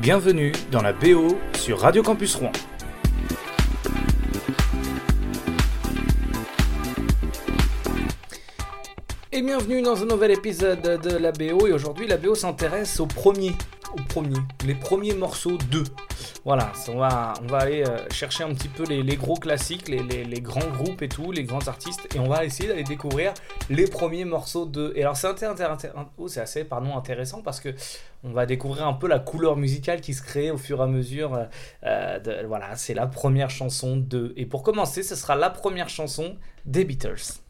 Bienvenue 0.00 0.52
dans 0.72 0.80
la 0.80 0.94
BO 0.94 1.36
sur 1.52 1.80
Radio 1.80 2.02
Campus 2.02 2.34
Rouen. 2.34 2.52
Et 9.30 9.42
bienvenue 9.42 9.82
dans 9.82 10.02
un 10.02 10.06
nouvel 10.06 10.30
épisode 10.30 10.80
de 11.02 11.18
la 11.18 11.32
BO. 11.32 11.66
Et 11.66 11.72
aujourd'hui, 11.72 12.06
la 12.06 12.16
BO 12.16 12.34
s'intéresse 12.34 12.98
au 12.98 13.04
premier, 13.04 13.52
au 13.92 14.00
premier, 14.08 14.38
les 14.64 14.74
premiers 14.74 15.12
morceaux 15.12 15.58
de. 15.70 15.84
Voilà, 16.44 16.72
on 16.88 16.98
va, 16.98 17.34
on 17.42 17.46
va 17.46 17.58
aller 17.58 17.82
euh, 17.82 17.98
chercher 18.10 18.44
un 18.44 18.54
petit 18.54 18.68
peu 18.68 18.84
les, 18.84 19.16
gros 19.16 19.36
classiques, 19.36 19.88
les, 19.88 20.40
grands 20.40 20.68
groupes 20.68 21.02
et 21.02 21.08
tout, 21.08 21.32
les 21.32 21.44
grands 21.44 21.66
artistes, 21.68 22.08
et 22.14 22.18
on 22.18 22.28
va 22.28 22.44
essayer 22.44 22.68
d'aller 22.68 22.84
découvrir 22.84 23.32
les 23.68 23.86
premiers 23.86 24.24
morceaux 24.24 24.66
de. 24.66 24.92
Et 24.96 25.02
alors 25.02 25.16
c'est 25.16 25.28
oh, 26.18 26.28
assez 26.38 26.64
pardon, 26.64 26.96
intéressant 26.96 27.42
parce 27.42 27.60
que 27.60 27.74
on 28.22 28.32
va 28.32 28.46
découvrir 28.46 28.86
un 28.86 28.92
peu 28.92 29.08
la 29.08 29.18
couleur 29.18 29.56
musicale 29.56 30.00
qui 30.00 30.14
se 30.14 30.22
crée 30.22 30.50
au 30.50 30.58
fur 30.58 30.80
et 30.80 30.84
à 30.84 30.86
mesure. 30.86 31.34
Euh, 31.34 31.44
euh, 31.84 32.44
voilà, 32.46 32.76
c'est 32.76 32.94
la 32.94 33.06
première 33.06 33.50
chanson 33.50 33.96
de. 33.96 34.32
Et 34.36 34.46
pour 34.46 34.62
commencer, 34.62 35.02
ce 35.02 35.16
sera 35.16 35.36
la 35.36 35.50
première 35.50 35.88
chanson 35.88 36.36
des 36.66 36.84
Beatles. 36.84 37.40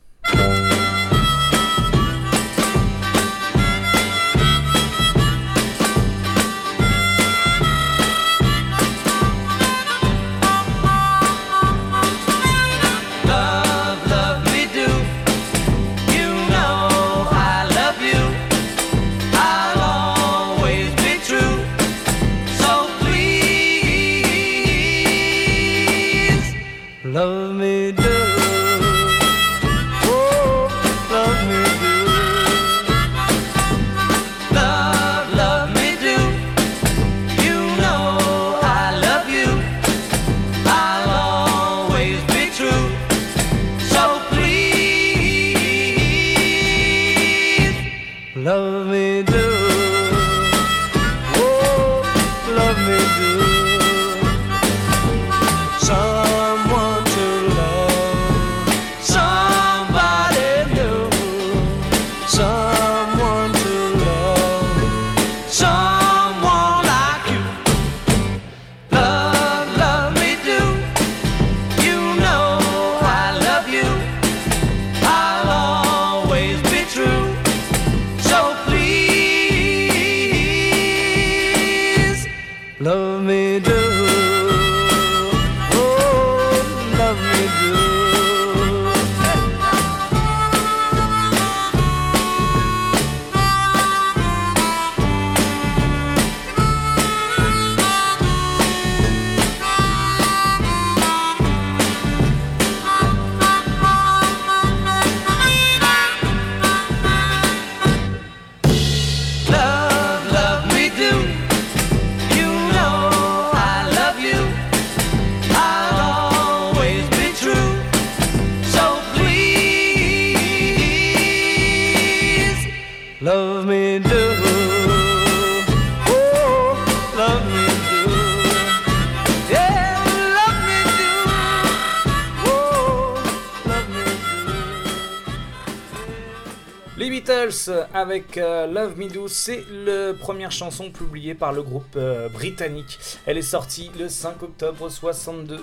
Avec 138.01 138.39
euh, 138.39 138.67
Love 138.67 138.99
Me 138.99 139.09
Do. 139.09 139.29
C'est 139.29 139.63
la 139.71 140.15
première 140.15 140.51
chanson 140.51 140.91
publiée 140.91 141.35
par 141.35 141.53
le 141.53 141.63
groupe 141.63 141.97
euh, 141.97 142.29
britannique. 142.29 142.99
Elle 143.27 143.37
est 143.37 143.43
sortie 143.43 143.91
le 143.99 144.09
5 144.09 144.43
octobre 144.43 144.89
62. 144.89 145.63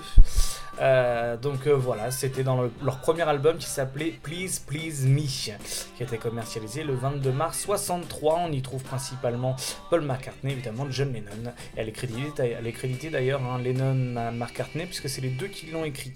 Euh, 0.80 1.36
donc 1.38 1.68
voilà, 1.68 2.12
c'était 2.12 2.44
dans 2.44 2.70
leur 2.84 3.00
premier 3.00 3.24
album 3.24 3.58
qui 3.58 3.66
s'appelait 3.66 4.14
Please 4.22 4.59
Please 4.66 5.08
Me, 5.08 5.22
qui 5.22 5.52
a 5.52 6.03
été 6.03 6.18
commercialisé 6.18 6.84
le 6.84 6.94
22 6.94 7.31
mars 7.31 7.59
63. 7.62 8.42
On 8.48 8.52
y 8.52 8.62
trouve 8.62 8.84
principalement 8.84 9.56
Paul 9.90 10.02
McCartney, 10.02 10.52
évidemment 10.52 10.86
John 10.92 11.12
Lennon. 11.12 11.52
elle 11.75 11.90
est 11.90 12.72
créditée, 12.72 13.09
d'ailleurs 13.09 13.42
hein, 13.42 13.58
Lennon 13.58 14.31
McCartney 14.34 14.86
puisque 14.86 15.09
c'est 15.09 15.22
les 15.22 15.30
deux 15.31 15.48
qui 15.48 15.72
l'ont 15.72 15.84
écrit. 15.84 16.14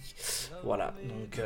Voilà, 0.63 0.93
donc 1.03 1.41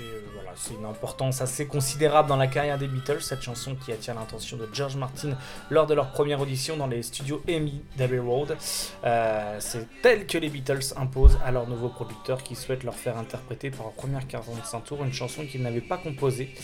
euh, 0.00 0.20
c'est 0.56 0.74
une 0.74 0.84
importance 0.84 1.40
assez 1.40 1.66
considérable 1.66 2.28
dans 2.28 2.36
la 2.36 2.46
carrière 2.46 2.78
des 2.78 2.86
Beatles, 2.86 3.20
cette 3.20 3.42
chanson 3.42 3.74
qui 3.74 3.92
attire 3.92 4.14
l'attention 4.14 4.56
de 4.56 4.68
George 4.72 4.96
Martin 4.96 5.36
lors 5.70 5.86
de 5.86 5.94
leur 5.94 6.10
première 6.10 6.40
audition 6.40 6.76
dans 6.76 6.86
les 6.86 7.02
studios 7.02 7.42
EMI 7.48 7.82
d'Abbey 7.96 8.18
Road. 8.18 8.56
Euh, 9.04 9.56
c'est 9.60 9.86
tel 10.02 10.26
que 10.26 10.38
les 10.38 10.48
Beatles 10.48 10.94
imposent 10.96 11.38
à 11.44 11.50
leurs 11.50 11.68
nouveaux 11.68 11.88
producteurs 11.88 12.42
qui 12.42 12.54
souhaitent 12.54 12.84
leur 12.84 12.94
faire 12.94 13.16
interpréter 13.16 13.70
pour 13.70 13.84
leur 13.86 13.94
première 13.94 14.26
45 14.26 14.84
tours 14.84 15.04
une 15.04 15.12
chanson 15.12 15.44
qu'ils 15.46 15.62
n'avaient 15.62 15.80
pas 15.80 15.98
composée. 15.98 16.54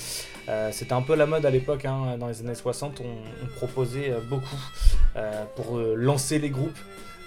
Euh, 0.48 0.70
c'était 0.72 0.92
un 0.92 1.02
peu 1.02 1.14
la 1.14 1.26
mode 1.26 1.46
à 1.46 1.50
l'époque, 1.50 1.84
hein, 1.84 2.16
dans 2.18 2.28
les 2.28 2.40
années 2.40 2.54
60, 2.54 3.00
on, 3.00 3.46
proposait 3.56 4.12
beaucoup 4.28 4.58
pour 5.54 5.78
lancer 5.78 6.38
les 6.38 6.50
groupes. 6.50 6.78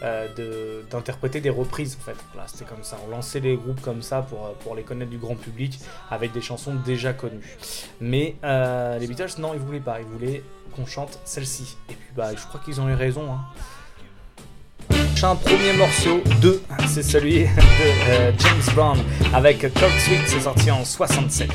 Euh, 0.04 0.84
d'interpréter 0.92 1.42
des 1.42 1.50
reprises 1.50 1.98
en 2.00 2.04
fait. 2.04 2.16
c'était 2.46 2.66
comme 2.66 2.84
ça. 2.84 3.00
On 3.08 3.10
lançait 3.10 3.40
les 3.40 3.56
groupes 3.56 3.82
comme 3.82 4.04
ça 4.04 4.22
pour, 4.22 4.46
euh, 4.46 4.50
pour 4.60 4.76
les 4.76 4.84
connaître 4.84 5.10
du 5.10 5.18
grand 5.18 5.36
public 5.36 5.80
avec 6.12 6.32
des 6.34 6.42
chansons 6.42 6.76
déjà 6.86 7.14
connues. 7.14 7.58
Mais 8.00 8.36
euh, 8.44 9.00
les 9.00 9.08
Beatles, 9.08 9.40
non, 9.40 9.56
ils 9.56 9.60
voulaient 9.60 9.80
pas. 9.80 10.00
Ils 10.00 10.06
voulaient 10.06 10.44
qu'on 10.76 10.86
chante 10.86 11.20
celle-ci. 11.26 11.78
Et 11.90 11.94
puis 11.94 12.10
bah, 12.16 12.30
je 12.36 12.46
crois 12.46 12.62
qu'ils 12.64 12.80
ont 12.80 12.88
eu 12.88 12.94
raison. 12.94 13.26
Hein. 13.32 13.40
Un 15.24 15.36
premier 15.36 15.74
morceau 15.74 16.22
de, 16.44 16.62
c'est 16.88 17.02
celui 17.02 17.40
de 17.46 18.38
James 18.38 18.76
Brown 18.76 19.00
avec 19.34 19.62
Cold 19.62 20.00
Sweet, 20.06 20.28
c'est 20.28 20.42
sorti 20.42 20.70
en 20.70 20.86
67. 20.86 21.50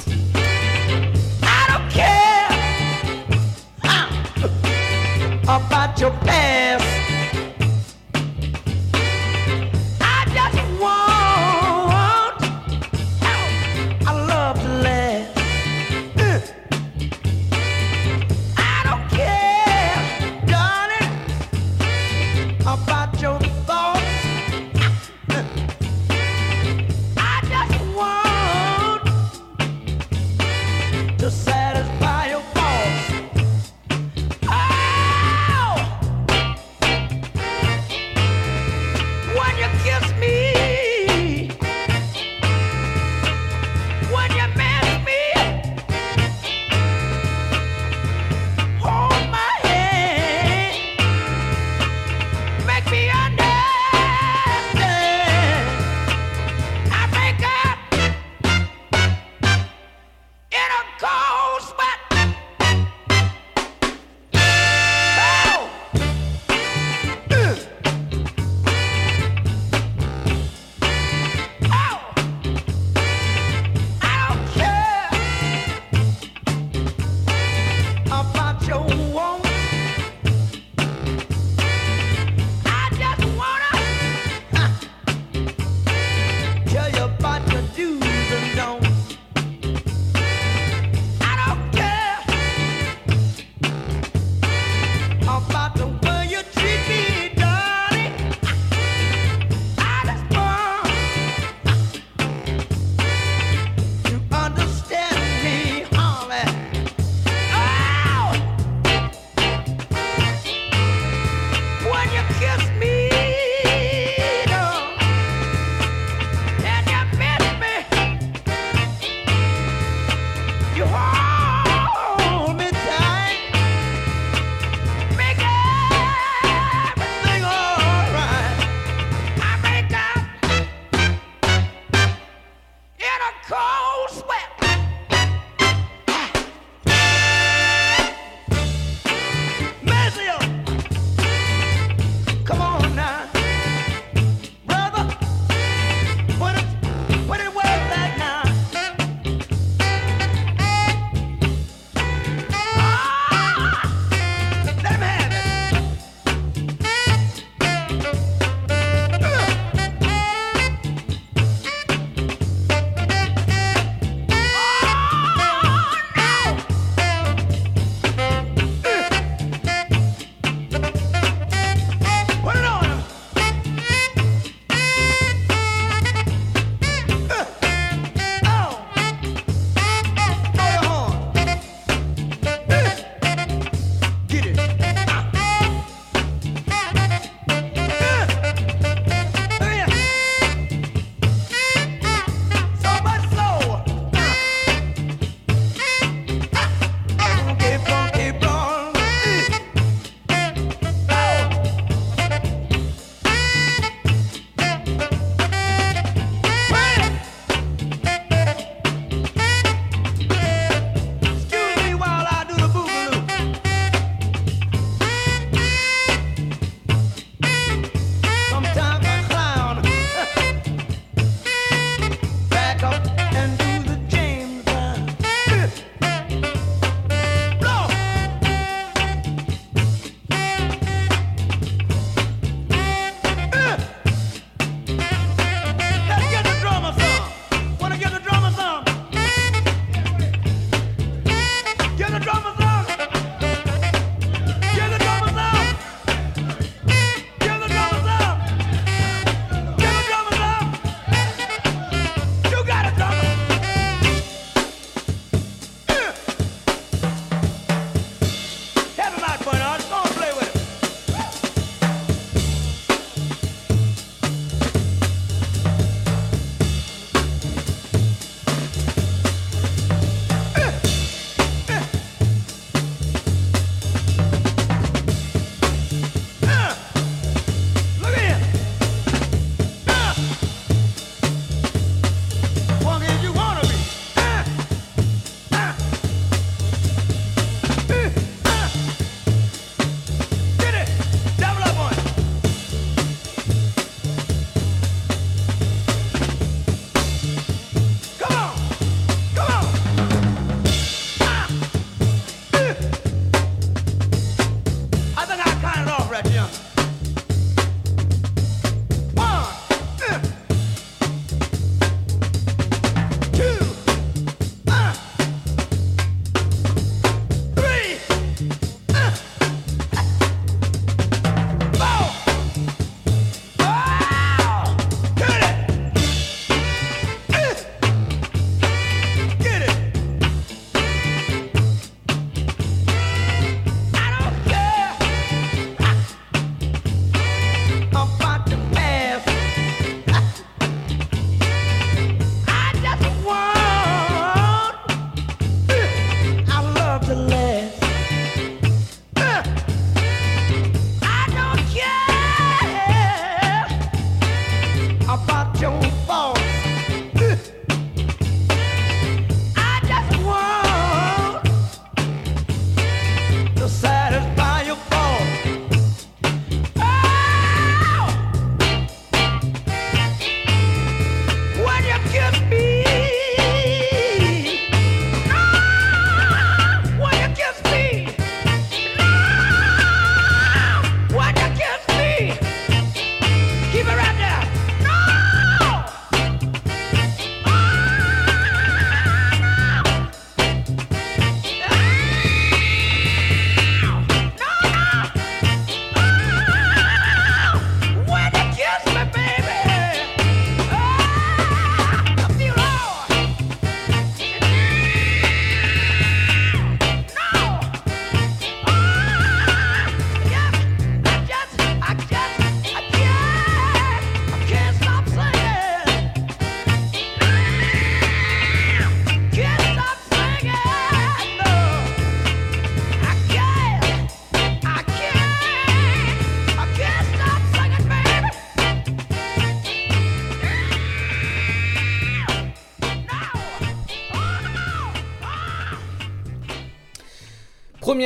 about 5.48 6.00
your 6.00 6.10
past. 6.24 7.01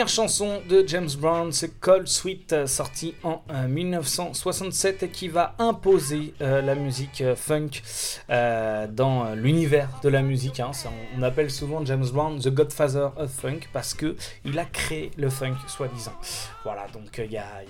Chanson 0.05 0.61
de 0.69 0.85
James 0.87 1.09
Brown, 1.19 1.51
c'est 1.53 1.81
Cold 1.81 2.07
Sweet, 2.07 2.53
euh, 2.53 2.67
sorti 2.67 3.15
en 3.23 3.41
1967 3.67 5.05
et 5.05 5.09
qui 5.09 5.29
va 5.29 5.55
imposer 5.59 6.35
euh, 6.43 6.61
la 6.61 6.75
musique 6.75 7.23
euh, 7.23 7.35
funk 7.35 7.81
dans 8.29 9.35
l'univers 9.35 9.89
de 10.03 10.11
la 10.11 10.21
musique. 10.21 10.61
Hein. 10.61 10.73
on, 11.17 11.23
appelle 11.23 11.51
souvent 11.51 11.83
James 11.85 12.07
Brown 12.13 12.39
The 12.39 12.51
Godfather 12.51 13.09
of 13.17 13.31
Funk 13.31 13.61
parce 13.73 13.95
que 13.95 14.17
il 14.45 14.59
a 14.59 14.67
créé 14.67 15.11
le 15.17 15.31
funk, 15.31 15.57
soi-disant. 15.67 16.15
Voilà, 16.63 16.87
donc 16.93 17.19
il 17.25 17.33
y, 17.33 17.39
a 17.39 17.63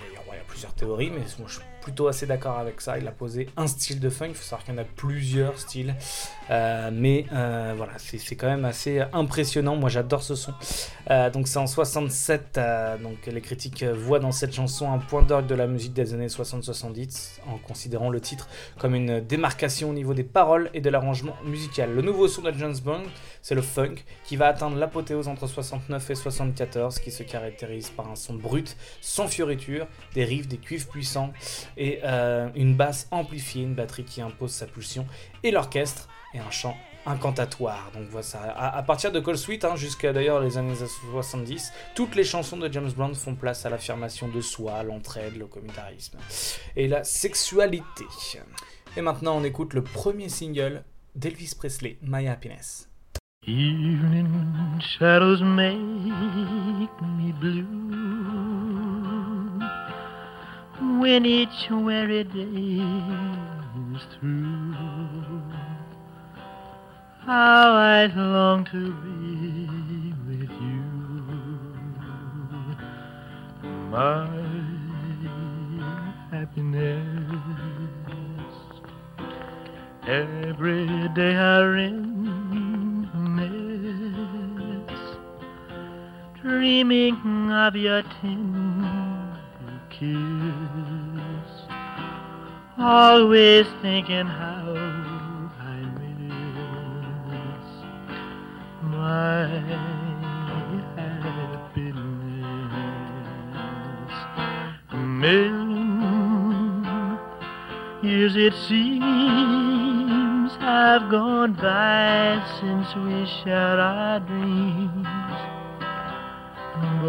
plusieurs 0.47 0.73
théories, 0.73 1.11
mais 1.11 1.21
moi 1.39 1.47
je 1.47 1.59
plutôt 1.87 2.09
assez 2.09 2.25
d'accord 2.25 2.57
avec 2.57 2.81
ça. 2.81 2.97
Il 2.97 3.07
a 3.07 3.11
posé 3.11 3.47
un 3.55 3.65
style 3.65 4.01
de 4.01 4.09
funk, 4.09 4.27
il 4.27 4.35
faut 4.35 4.43
savoir 4.43 4.65
qu'il 4.65 4.73
y 4.73 4.77
en 4.77 4.81
a 4.81 4.85
plusieurs 4.85 5.57
styles, 5.57 5.95
mais 6.49 7.25
voilà, 7.29 7.93
c'est 7.97 8.35
quand 8.35 8.47
même 8.47 8.65
assez 8.65 9.01
impressionnant. 9.13 9.77
Moi 9.77 9.89
j'adore 9.89 10.21
ce 10.21 10.35
son. 10.35 10.53
donc 11.33 11.47
c'est 11.47 11.59
en 11.59 11.67
60 11.67 12.11
euh, 12.57 12.97
donc 12.97 13.25
les 13.25 13.41
critiques 13.41 13.83
voient 13.83 14.19
dans 14.19 14.33
cette 14.33 14.53
chanson 14.53 14.91
un 14.91 14.97
point 14.97 15.21
d'orgue 15.21 15.47
de 15.47 15.55
la 15.55 15.67
musique 15.67 15.93
des 15.93 16.13
années 16.13 16.27
60-70, 16.27 17.39
en 17.47 17.57
considérant 17.57 18.09
le 18.09 18.19
titre 18.19 18.49
comme 18.77 18.95
une 18.95 19.21
démarcation 19.21 19.89
au 19.89 19.93
niveau 19.93 20.13
des 20.13 20.23
paroles 20.23 20.69
et 20.73 20.81
de 20.81 20.89
l'arrangement 20.89 21.35
musical. 21.45 21.93
Le 21.93 22.01
nouveau 22.01 22.27
son 22.27 22.41
de 22.41 22.51
James 22.51 22.75
Bond, 22.83 23.03
c'est 23.47 23.55
le 23.55 23.61
funk, 23.61 23.95
qui 24.25 24.35
va 24.35 24.47
atteindre 24.47 24.75
l'apothéose 24.75 25.29
entre 25.29 25.47
69 25.47 26.09
et 26.09 26.15
74, 26.15 26.99
qui 26.99 27.11
se 27.11 27.23
caractérise 27.23 27.89
par 27.89 28.09
un 28.09 28.17
son 28.17 28.33
brut, 28.33 28.75
sans 28.99 29.29
fioriture, 29.29 29.87
des 30.13 30.25
riffs, 30.25 30.49
des 30.49 30.57
cuivres 30.57 30.89
puissants, 30.89 31.31
et 31.77 32.01
euh, 32.03 32.49
une 32.55 32.75
basse 32.75 33.07
amplifiée, 33.09 33.63
une 33.63 33.73
batterie 33.73 34.03
qui 34.03 34.19
impose 34.19 34.51
sa 34.51 34.65
pulsion, 34.65 35.07
et 35.43 35.51
l'orchestre, 35.51 36.09
et 36.33 36.39
un 36.39 36.51
chant 36.51 36.75
incantatoire. 37.05 37.89
Donc 37.93 38.09
voilà, 38.09 38.23
ça. 38.27 38.41
À, 38.41 38.83
partir 38.83 39.13
de 39.13 39.21
Cold 39.21 39.37
Sweet, 39.37 39.63
hein, 39.63 39.77
jusqu'à 39.77 40.11
d'ailleurs 40.11 40.41
les 40.41 40.57
années 40.57 40.75
70, 40.75 41.71
toutes 41.95 42.15
les 42.15 42.25
chansons 42.25 42.57
de 42.57 42.69
James 42.69 42.91
Brown 42.91 43.15
font 43.15 43.35
place 43.35 43.65
à 43.65 43.69
l'affirmation 43.69 44.27
de 44.27 44.41
soi, 44.41 44.83
l'entraide, 44.83 45.37
le 45.37 45.47
communautarisme 45.47 46.17
et 46.75 46.89
la 46.89 47.05
sexualité. 47.05 48.03
Et 48.97 49.01
maintenant, 49.01 49.37
on 49.37 49.45
écoute 49.45 49.73
le 49.73 49.85
premier 49.85 50.27
single 50.27 50.83
d'Elvis 51.15 51.53
Presley, 51.57 51.97
My 52.01 52.27
Happiness. 52.27 52.86
Evening 53.49 54.81
shadows 54.99 55.41
make 55.41 57.01
me 57.01 57.31
blue 57.39 57.63
when 60.99 61.25
each 61.25 61.69
weary 61.69 62.25
day 62.25 62.83
is 63.95 64.03
through. 64.19 64.73
How 67.21 67.71
I 67.71 68.07
long 68.17 68.65
to 68.65 68.91
be 68.91 70.13
with 70.27 70.51
you, 70.51 70.83
my 73.89 74.27
happiness. 76.31 77.01
Every 80.05 81.07
day 81.15 81.35
I 81.37 81.61
reminisce, 81.63 82.06
dreaming 86.83 87.51
of 87.51 87.75
your 87.75 88.03
tender 88.21 89.41
kiss, 89.89 91.51
always 92.77 93.65
thinking 93.81 94.27
how 94.27 94.75
I 95.59 95.81
miss 95.97 96.37
my 98.83 99.47
happiness. 100.95 102.13
Million 104.93 105.65
years 108.03 108.35
it 108.35 108.53
seems 108.53 109.87
have 110.59 111.09
gone 111.09 111.53
by 111.53 112.39
since 112.59 112.95
we 112.95 113.25
shared 113.25 113.79
our 113.79 114.19
dreams, 114.19 114.36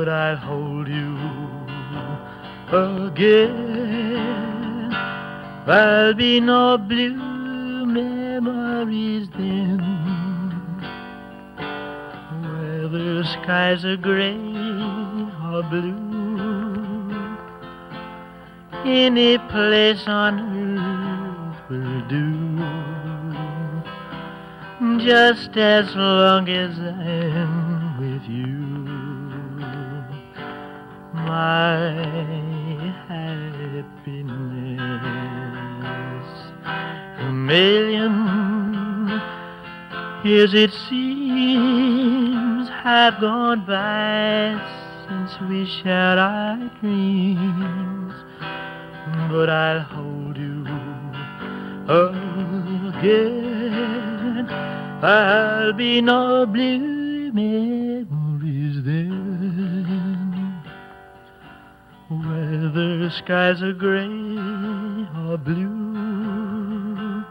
but 0.09 0.15
I'll 0.15 0.37
hold 0.37 0.89
you 0.89 1.19
again. 2.73 3.69
There'll 5.67 6.15
be 6.15 6.41
no 6.41 6.79
blue 6.79 7.85
memories 7.85 9.29
then 9.37 9.79
the 12.91 13.23
skies 13.35 13.85
are 13.85 13.99
gray 13.99 14.39
or 15.53 15.63
blue. 15.65 15.99
Any 18.87 19.37
place 19.53 20.09
on 20.09 20.41
earth 20.65 21.61
will 21.69 22.01
do. 22.09 22.49
Just 25.05 25.57
as 25.59 25.95
long 25.95 26.49
as 26.49 26.79
My 31.69 31.93
happiness. 33.09 33.59
A 37.19 37.31
million 37.31 38.15
years 40.25 40.55
it 40.55 40.73
seems 40.89 42.71
have 42.71 43.21
gone 43.21 43.67
by 43.67 44.57
since 45.07 45.39
we 45.51 45.67
shared 45.83 46.19
our 46.19 46.57
dreams, 46.81 48.15
but 49.31 49.51
I'll 49.51 49.81
hold 49.81 50.39
you 50.39 50.65
again. 52.95 54.49
I'll 55.03 55.75
be 55.75 56.01
no 56.01 56.47
blue 56.47 57.31
memories 57.33 57.88
the 63.09 63.15
skies 63.15 63.63
are 63.63 63.73
gray 63.73 64.05
or 65.27 65.39
blue. 65.39 67.25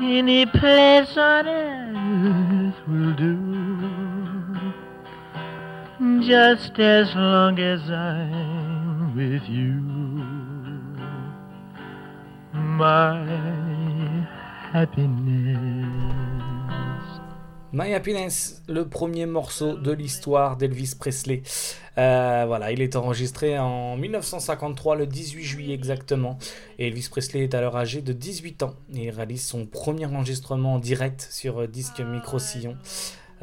Any 0.00 0.46
place 0.46 1.16
on 1.16 1.46
earth 1.46 2.74
will 2.88 3.12
do 3.14 3.36
just 6.26 6.76
as 6.80 7.14
long 7.14 7.60
as 7.60 7.88
I'm 7.88 9.14
with 9.14 9.48
you. 9.48 9.80
My 12.52 13.24
happiness. 14.72 15.21
My 17.74 17.94
Happiness, 17.94 18.62
le 18.68 18.86
premier 18.86 19.24
morceau 19.24 19.78
de 19.78 19.92
l'histoire 19.92 20.58
d'Elvis 20.58 20.94
Presley. 20.98 21.42
Euh, 21.96 22.44
voilà, 22.46 22.70
il 22.70 22.82
est 22.82 22.96
enregistré 22.96 23.58
en 23.58 23.96
1953, 23.96 24.94
le 24.96 25.06
18 25.06 25.42
juillet 25.42 25.74
exactement. 25.74 26.38
Et 26.78 26.88
Elvis 26.88 27.08
Presley 27.10 27.44
est 27.44 27.54
alors 27.54 27.78
âgé 27.78 28.02
de 28.02 28.12
18 28.12 28.62
ans. 28.64 28.74
Il 28.92 29.08
réalise 29.08 29.46
son 29.46 29.64
premier 29.64 30.04
enregistrement 30.04 30.74
en 30.74 30.78
direct 30.78 31.26
sur 31.30 31.66
disque 31.66 32.00
micro-sillon. 32.00 32.76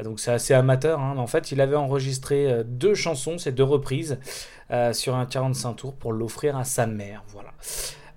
Donc 0.00 0.20
c'est 0.20 0.30
assez 0.30 0.54
amateur, 0.54 1.00
hein, 1.00 1.16
en 1.18 1.26
fait 1.26 1.50
il 1.52 1.60
avait 1.60 1.76
enregistré 1.76 2.50
euh, 2.50 2.62
deux 2.64 2.94
chansons, 2.94 3.36
ces 3.36 3.52
deux 3.52 3.64
reprises, 3.64 4.18
euh, 4.70 4.92
sur 4.92 5.16
un 5.16 5.26
45 5.26 5.74
tours 5.74 5.94
pour 5.94 6.12
l'offrir 6.12 6.56
à 6.56 6.64
sa 6.64 6.86
mère. 6.86 7.24
Voilà. 7.28 7.50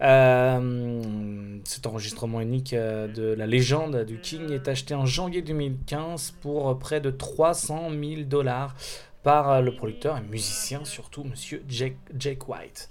Euh, 0.04 1.60
cet 1.64 1.88
enregistrement 1.88 2.42
unique 2.42 2.74
de 2.74 3.34
la 3.38 3.48
légende 3.48 4.04
du 4.04 4.20
King 4.20 4.52
est 4.52 4.68
acheté 4.68 4.94
en 4.96 5.06
janvier 5.06 5.42
2015 5.42 6.36
pour 6.42 6.78
près 6.78 7.00
de 7.00 7.10
300 7.10 7.90
000 7.90 8.24
dollars 8.24 8.76
par 9.24 9.62
le 9.62 9.74
producteur 9.74 10.18
et 10.18 10.22
musicien 10.22 10.84
surtout, 10.84 11.24
monsieur 11.24 11.64
Jake, 11.70 11.96
Jake 12.18 12.50
White. 12.50 12.90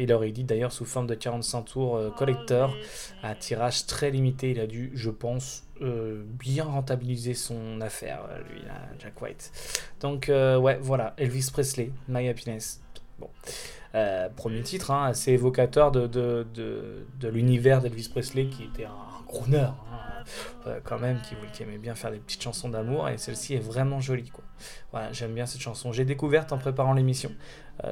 il 0.00 0.10
aurait 0.10 0.30
dit 0.30 0.44
d'ailleurs 0.44 0.72
sous 0.72 0.86
forme 0.86 1.06
de 1.06 1.14
45 1.14 1.62
tours 1.64 2.14
collector 2.16 2.74
à 3.22 3.34
tirage 3.34 3.84
très 3.84 4.10
limité. 4.10 4.52
Il 4.52 4.60
a 4.60 4.66
dû, 4.66 4.90
je 4.94 5.10
pense, 5.10 5.64
euh, 5.82 6.22
bien 6.38 6.64
rentabiliser 6.64 7.34
son 7.34 7.80
affaire, 7.80 8.20
euh, 8.30 8.38
lui, 8.52 8.62
Jack 9.00 9.20
White. 9.20 9.50
Donc, 10.00 10.28
euh, 10.28 10.56
ouais, 10.56 10.78
voilà, 10.80 11.12
Elvis 11.16 11.48
Presley, 11.52 11.90
My 12.06 12.28
Happiness. 12.28 12.80
Bon. 13.22 14.30
premier 14.36 14.62
titre, 14.62 14.90
hein, 14.90 15.06
assez 15.06 15.32
évocateur 15.32 15.92
de, 15.92 16.06
de, 16.06 16.46
de, 17.20 17.28
l'univers 17.28 17.80
d'Elvis 17.80 18.08
Presley, 18.10 18.46
qui 18.46 18.64
était 18.64 18.84
un, 18.84 19.24
crooner, 19.26 19.58
hein, 19.58 20.72
quand 20.84 20.98
même, 20.98 21.20
qui, 21.22 21.34
qui, 21.52 21.62
aimait 21.62 21.78
bien 21.78 21.94
faire 21.94 22.10
des 22.10 22.18
petites 22.18 22.42
chansons 22.42 22.68
d'amour, 22.68 23.08
et 23.08 23.18
celle-ci 23.18 23.54
est 23.54 23.60
vraiment 23.60 24.00
jolie, 24.00 24.30
quoi. 24.30 24.44
Voilà, 24.90 25.12
j'aime 25.12 25.34
bien 25.34 25.46
cette 25.46 25.60
chanson. 25.60 25.92
J'ai 25.92 26.04
découverte 26.04 26.52
en 26.52 26.58
préparant 26.58 26.92
l'émission. 26.92 27.30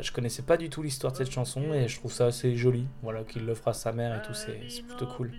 je 0.00 0.12
connaissais 0.12 0.42
pas 0.42 0.56
du 0.56 0.68
tout 0.68 0.82
l'histoire 0.82 1.12
de 1.12 1.18
cette 1.18 1.30
chanson, 1.30 1.72
et 1.72 1.88
je 1.88 1.98
trouve 1.98 2.12
ça 2.12 2.26
assez 2.26 2.56
joli, 2.56 2.86
voilà, 3.02 3.22
qu'il 3.24 3.46
l'offre 3.46 3.68
à 3.68 3.74
sa 3.74 3.92
mère 3.92 4.16
et 4.16 4.22
tout, 4.26 4.34
c'est 4.34 4.58
plutôt 4.86 5.06
cool. 5.06 5.32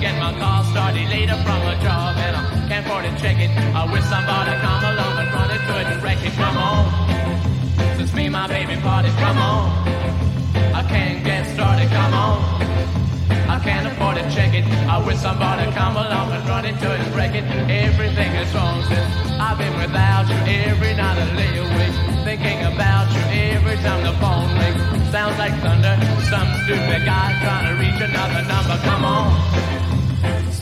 get 0.00 0.18
my 0.18 0.32
car 0.38 0.64
started 0.64 1.08
later 1.08 1.36
from 1.44 1.60
a 1.62 1.74
job 1.82 2.16
and 2.16 2.36
I 2.36 2.68
can't 2.68 2.86
afford 2.86 3.04
to 3.04 3.12
check 3.20 3.38
it. 3.38 3.50
I 3.74 3.84
wish 3.90 4.04
somebody 4.04 4.52
come 4.60 4.84
along 4.84 5.14
and 5.18 5.28
run 5.34 5.50
it, 5.50 5.60
couldn't 5.68 6.00
wreck 6.02 6.20
it. 6.24 6.32
Come 6.34 6.56
on, 6.56 6.82
since 7.96 8.12
me 8.14 8.28
my 8.28 8.46
baby 8.48 8.76
party. 8.80 9.10
Come 9.18 9.38
on, 9.38 9.64
I 10.74 10.82
can't 10.88 11.24
get 11.24 11.46
started. 11.54 11.88
Come 11.90 12.14
on, 12.14 12.38
I 13.48 13.58
can't 13.62 13.86
afford 13.86 14.16
to 14.16 14.24
check 14.34 14.54
it. 14.54 14.64
I 14.88 15.04
wish 15.04 15.18
somebody 15.18 15.70
come 15.72 15.96
along 15.96 16.32
and 16.32 16.48
run 16.48 16.64
it, 16.64 16.76
couldn't 16.78 17.12
wreck 17.14 17.34
it. 17.34 17.44
Everything 17.68 18.32
is 18.42 18.54
wrong 18.54 18.82
since 18.88 19.14
I've 19.38 19.58
been 19.58 19.76
without 19.76 20.28
you. 20.28 20.38
Every 20.70 20.94
night 20.94 21.18
I 21.18 21.26
lay 21.36 21.58
awake 21.58 21.96
thinking 22.24 22.60
about 22.72 23.12
you. 23.12 23.22
Every 23.56 23.76
time 23.76 24.02
the 24.02 24.14
phone 24.22 24.48
rings, 24.58 25.10
sounds 25.10 25.38
like 25.38 25.54
thunder. 25.62 25.94
Some 26.30 26.48
stupid 26.64 27.04
guy 27.04 27.26
trying 27.42 27.66
to 27.68 27.74
reach 27.82 28.00
another 28.00 28.42
number. 28.48 28.76
Come 28.82 29.04
on. 29.04 29.83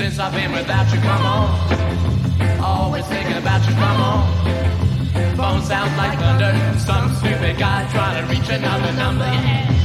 Since 0.02 0.18
I've 0.18 0.34
been 0.34 0.50
without 0.50 0.92
you, 0.92 0.98
come 1.00 1.24
on. 1.24 2.60
Always 2.60 3.06
thinking 3.06 3.36
about 3.36 3.64
you, 3.68 3.72
come 3.76 4.00
on. 4.00 5.36
Phone 5.36 5.62
sounds 5.62 5.96
like 5.96 6.18
thunder. 6.18 6.52
Some 6.80 7.14
stupid 7.14 7.56
guy 7.56 7.88
trying 7.92 8.20
to 8.20 8.28
reach 8.28 8.48
another 8.50 8.92
number. 8.94 9.24
Yeah. 9.26 9.81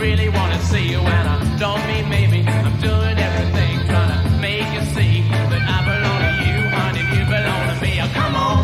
Really 0.00 0.30
wanna 0.30 0.58
see 0.62 0.88
you, 0.92 0.98
and 0.98 1.28
I 1.28 1.58
don't 1.58 1.82
mean 1.86 2.08
maybe. 2.08 2.38
I'm 2.48 2.76
doing 2.80 3.18
everything 3.28 3.86
trying 3.86 4.12
to 4.16 4.30
make 4.40 4.66
you 4.72 4.82
see 4.96 5.20
that 5.52 5.62
I 5.76 5.78
belong 5.90 6.20
to 6.26 6.32
you, 6.48 6.58
honey. 6.76 7.04
You 7.16 7.22
belong 7.36 7.62
to 7.70 7.76
me. 7.84 7.92
Oh, 8.00 8.10
come 8.18 8.34
on, 8.48 8.58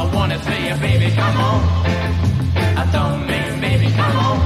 I 0.00 0.02
wanna 0.14 0.38
see 0.46 0.62
you, 0.68 0.76
baby. 0.86 1.08
Come 1.16 1.38
on. 1.48 1.60
I 2.82 2.84
don't 2.92 3.20
mean 3.30 3.60
maybe. 3.60 3.88
Come 4.00 4.18
on. 4.28 4.38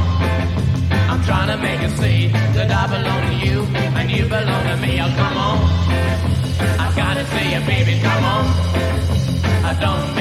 I'm 1.10 1.20
trying 1.24 1.48
to 1.48 1.56
make 1.66 1.80
you 1.82 1.92
see 2.02 2.28
that 2.56 2.70
I 2.70 2.84
belong 2.94 3.20
to 3.28 3.34
you, 3.44 3.58
and 3.98 4.10
you 4.12 4.24
belong 4.26 4.64
to 4.70 4.76
me. 4.76 4.92
Oh, 5.04 5.12
come 5.20 5.36
on. 5.48 5.58
I 6.84 6.86
gotta 6.94 7.24
see 7.32 7.48
you, 7.54 7.60
baby. 7.72 7.94
Come 8.00 8.24
on. 8.34 8.44
I 9.70 9.72
don't 9.80 10.13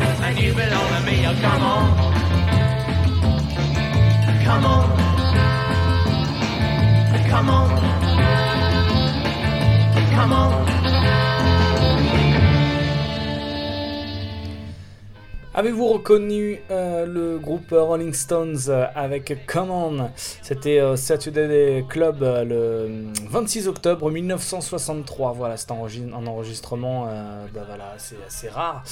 and 0.00 0.38
you 0.38 0.54
belong 0.54 0.88
to 0.88 1.00
me. 1.06 1.26
Oh, 1.26 1.34
come 1.40 1.62
on. 1.62 2.12
Come 4.44 4.64
on. 4.66 4.98
Come 7.28 7.50
on. 7.50 7.68
Come 10.14 10.32
on. 10.32 10.61
Avez-vous 15.54 15.86
reconnu 15.86 16.62
euh, 16.70 17.04
le 17.04 17.38
groupe 17.38 17.72
Rolling 17.72 18.14
Stones 18.14 18.56
euh, 18.68 18.86
avec 18.94 19.44
Come 19.46 19.70
On? 19.70 20.10
C'était 20.16 20.80
euh, 20.80 20.96
Saturday 20.96 21.84
Club 21.90 22.22
euh, 22.22 22.42
le 22.42 23.12
26 23.28 23.68
octobre 23.68 24.10
1963. 24.10 25.32
Voilà, 25.32 25.58
c'est 25.58 25.70
un 25.70 26.26
enregistrement 26.26 27.04
bah 27.04 27.64
voilà, 27.66 27.94
c'est 27.98 28.16
assez 28.26 28.48
rare. 28.48 28.82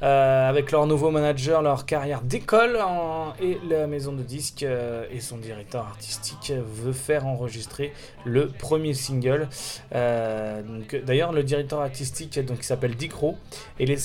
Avec 0.00 0.72
leur 0.72 0.88
nouveau 0.88 1.10
manager, 1.12 1.62
leur 1.62 1.86
carrière 1.86 2.22
décolle 2.22 2.78
en- 2.80 3.32
et 3.40 3.58
la 3.70 3.86
maison 3.86 4.12
de 4.12 4.22
disques 4.22 4.64
et 4.64 5.20
son 5.20 5.36
directeur 5.36 5.82
artistique 5.86 6.52
veut 6.82 6.92
faire 6.92 7.26
enregistrer 7.26 7.92
le 8.24 8.48
premier 8.48 8.92
single. 8.94 9.48
D'ailleurs, 9.92 11.32
le 11.32 11.42
directeur 11.44 11.80
artistique 11.80 12.44
donc, 12.44 12.64
s'appelle 12.64 12.96
Dick 12.96 13.12
Rowe 13.12 13.36
et 13.78 13.84
il 13.84 13.90
est 13.92 13.96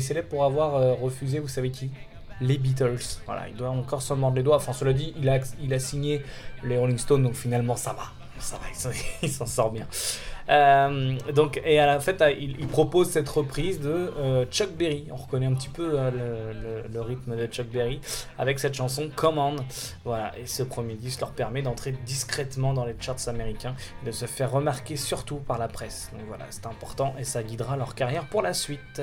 célèbre, 0.00 0.28
pour 0.30 0.44
avoir 0.44 0.98
refusé, 0.98 1.41
vous 1.42 1.48
savez 1.48 1.70
qui? 1.70 1.90
Les 2.40 2.58
Beatles. 2.58 3.20
Voilà, 3.26 3.48
il 3.48 3.54
doit 3.54 3.70
encore 3.70 4.02
se 4.02 4.14
mordre 4.14 4.36
les 4.36 4.42
doigts. 4.42 4.56
Enfin, 4.56 4.72
cela 4.72 4.92
dit, 4.92 5.12
il 5.16 5.28
a, 5.28 5.38
il 5.62 5.72
a 5.74 5.78
signé 5.78 6.22
les 6.64 6.78
Rolling 6.78 6.98
Stones, 6.98 7.22
donc 7.22 7.34
finalement, 7.34 7.76
ça 7.76 7.92
va. 7.92 8.04
Ça 8.42 8.56
va, 8.56 8.94
il 9.22 9.30
s'en- 9.30 9.46
sort 9.46 9.70
bien. 9.70 9.86
Euh, 10.48 11.16
donc, 11.32 11.60
et 11.64 11.78
à 11.78 11.86
la 11.86 12.00
fait, 12.00 12.20
il, 12.40 12.66
propose 12.66 13.10
cette 13.10 13.28
reprise 13.28 13.78
de 13.80 14.12
euh, 14.18 14.44
Chuck 14.46 14.70
Berry. 14.72 15.06
On 15.12 15.16
reconnaît 15.16 15.46
un 15.46 15.54
petit 15.54 15.68
peu 15.68 15.92
euh, 15.94 16.82
le, 16.92 17.00
rythme 17.00 17.36
de 17.36 17.46
Chuck 17.46 17.68
Berry 17.68 18.00
avec 18.38 18.58
cette 18.58 18.74
chanson 18.74 19.10
Command. 19.14 19.60
Voilà, 20.04 20.36
et 20.36 20.46
ce 20.46 20.64
premier 20.64 20.94
disque 20.94 21.20
leur 21.20 21.30
permet 21.30 21.62
d'entrer 21.62 21.92
discrètement 22.04 22.72
dans 22.74 22.84
les 22.84 22.96
charts 22.98 23.28
américains 23.28 23.76
de 24.04 24.10
se 24.10 24.26
faire 24.26 24.50
remarquer 24.50 24.96
surtout 24.96 25.36
par 25.36 25.58
la 25.58 25.68
presse. 25.68 26.10
Donc 26.12 26.22
voilà, 26.26 26.46
c'est 26.50 26.66
important 26.66 27.14
et 27.18 27.24
ça 27.24 27.44
guidera 27.44 27.76
leur 27.76 27.94
carrière 27.94 28.26
pour 28.26 28.42
la 28.42 28.54
suite. 28.54 29.02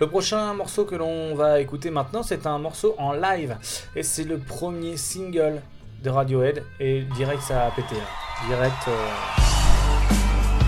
Le 0.00 0.06
prochain 0.06 0.54
morceau 0.54 0.84
que 0.84 0.94
l'on 0.94 1.34
va 1.34 1.60
écouter 1.60 1.90
maintenant, 1.90 2.22
c'est 2.22 2.46
un 2.46 2.58
morceau 2.58 2.94
en 2.98 3.12
live. 3.12 3.56
Et 3.96 4.02
c'est 4.04 4.22
le 4.24 4.38
premier 4.38 4.96
single 4.96 5.60
de 6.04 6.10
Radiohead. 6.10 6.62
Et 6.78 7.02
direct, 7.16 7.42
ça 7.42 7.66
a 7.66 7.70
pété. 7.72 7.96
là. 7.96 8.46
Direct. 8.48 8.76
euh, 8.86 8.92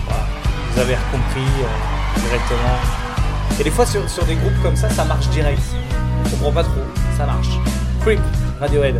voilà. 0.05 0.23
Vous 0.71 0.79
avez 0.79 0.95
compris 1.11 1.47
euh, 1.63 2.19
directement. 2.19 2.77
Et 3.59 3.63
des 3.63 3.71
fois, 3.71 3.85
sur, 3.85 4.09
sur 4.09 4.25
des 4.25 4.35
groupes 4.35 4.61
comme 4.61 4.75
ça, 4.75 4.89
ça 4.89 5.05
marche 5.05 5.29
direct. 5.29 5.61
Je 6.25 6.31
comprends 6.31 6.51
pas 6.51 6.63
trop. 6.63 6.81
Ça 7.17 7.25
marche. 7.25 7.47
Creep, 8.01 8.19
Radiohead. 8.59 8.99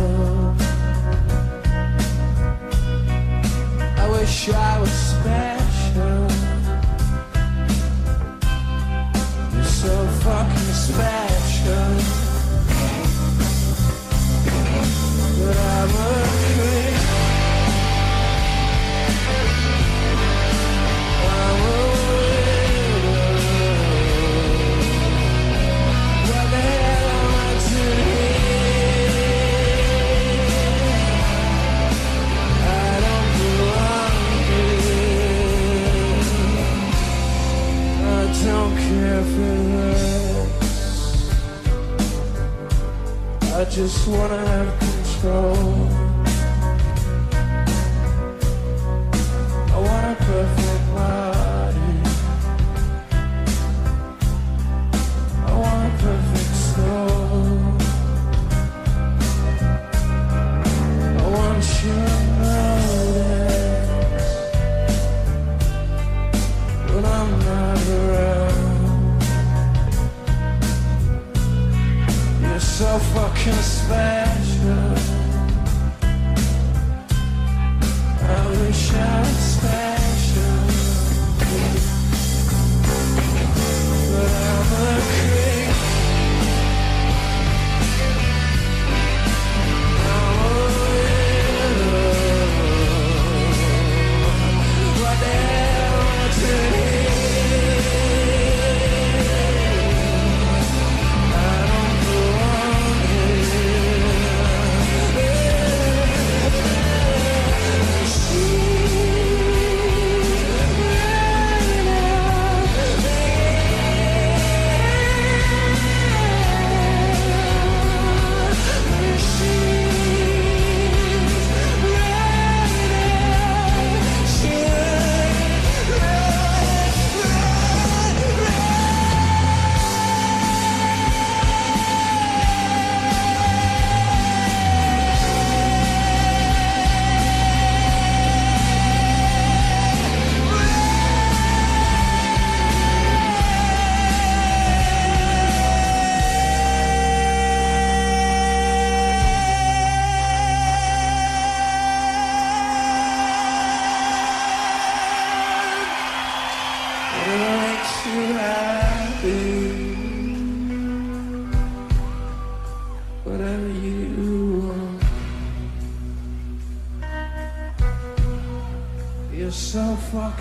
Wish 4.31 4.47
I 4.47 4.79
was 4.79 4.89
special. 4.89 5.60
Just 43.71 44.05
wanna 44.05 44.37
have 44.37 44.79
control. 44.79 45.90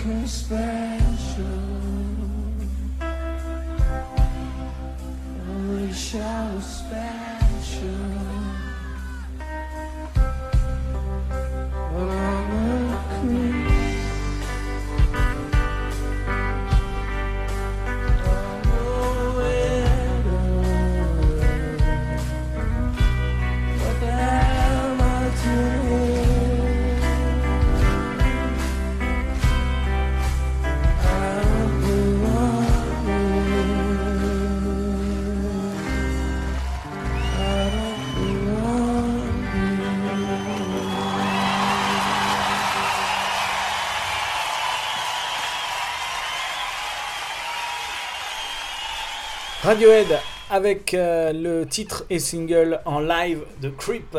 can 0.03 0.27
spare. 0.27 0.70
Radiohead 49.71 50.19
avec 50.51 50.95
euh, 50.95 51.33
le 51.33 51.65
titre 51.65 52.05
et 52.11 52.19
single 52.19 52.81
en 52.87 52.99
live 52.99 53.45
de 53.63 53.69
Creep. 53.69 54.19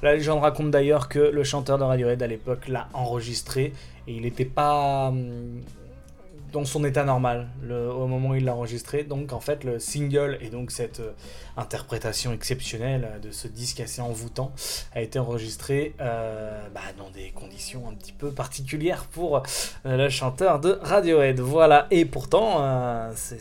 La 0.00 0.14
légende 0.14 0.42
raconte 0.42 0.70
d'ailleurs 0.70 1.08
que 1.08 1.18
le 1.18 1.42
chanteur 1.42 1.76
de 1.76 1.82
Radiohead 1.82 2.22
à 2.22 2.28
l'époque 2.28 2.68
l'a 2.68 2.86
enregistré 2.94 3.72
et 4.06 4.12
il 4.12 4.22
n'était 4.22 4.44
pas 4.44 5.08
hum, 5.08 5.60
dans 6.52 6.64
son 6.64 6.84
état 6.84 7.02
normal 7.02 7.48
au 7.68 8.06
moment 8.06 8.28
où 8.28 8.34
il 8.36 8.44
l'a 8.44 8.54
enregistré. 8.54 9.02
Donc 9.02 9.32
en 9.32 9.40
fait 9.40 9.64
le 9.64 9.80
single 9.80 10.38
et 10.40 10.50
donc 10.50 10.70
cette 10.70 11.00
euh, 11.00 11.10
interprétation 11.56 12.32
exceptionnelle 12.32 13.18
de 13.20 13.32
ce 13.32 13.48
disque 13.48 13.80
assez 13.80 14.00
envoûtant 14.00 14.52
a 14.94 15.00
été 15.00 15.18
enregistré 15.18 15.96
euh, 16.00 16.64
bah, 16.72 16.80
dans 16.96 17.10
des 17.10 17.30
conditions 17.30 17.88
un 17.88 17.94
petit 17.94 18.12
peu 18.12 18.30
particulières 18.30 19.06
pour 19.06 19.42
le 19.84 20.08
chanteur 20.08 20.60
de 20.60 20.78
Radiohead. 20.80 21.40
Voilà 21.40 21.88
et 21.90 22.04
pourtant 22.04 23.10
c'est 23.16 23.40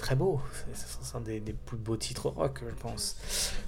très 0.00 0.16
beau. 0.16 0.40
C'est 0.72 1.16
un 1.16 1.20
des, 1.20 1.40
plus 1.40 1.76
beaux 1.76 1.96
titres 1.96 2.28
rock, 2.28 2.60
je 2.68 2.74
pense. 2.74 3.16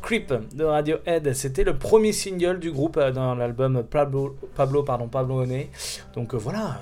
Creep 0.01 0.33
de 0.55 0.65
Radiohead, 0.65 1.33
c'était 1.35 1.63
le 1.63 1.79
premier 1.79 2.13
single 2.13 2.59
du 2.59 2.73
groupe 2.73 2.97
euh, 2.97 3.13
dans 3.13 3.35
l'album 3.35 3.85
Pablo, 3.85 4.37
Pablo, 4.55 4.83
pardon, 4.83 5.09
Pablo 5.09 5.43
Honey. 5.43 5.71
Donc 6.15 6.35
euh, 6.35 6.39
voilà, 6.39 6.81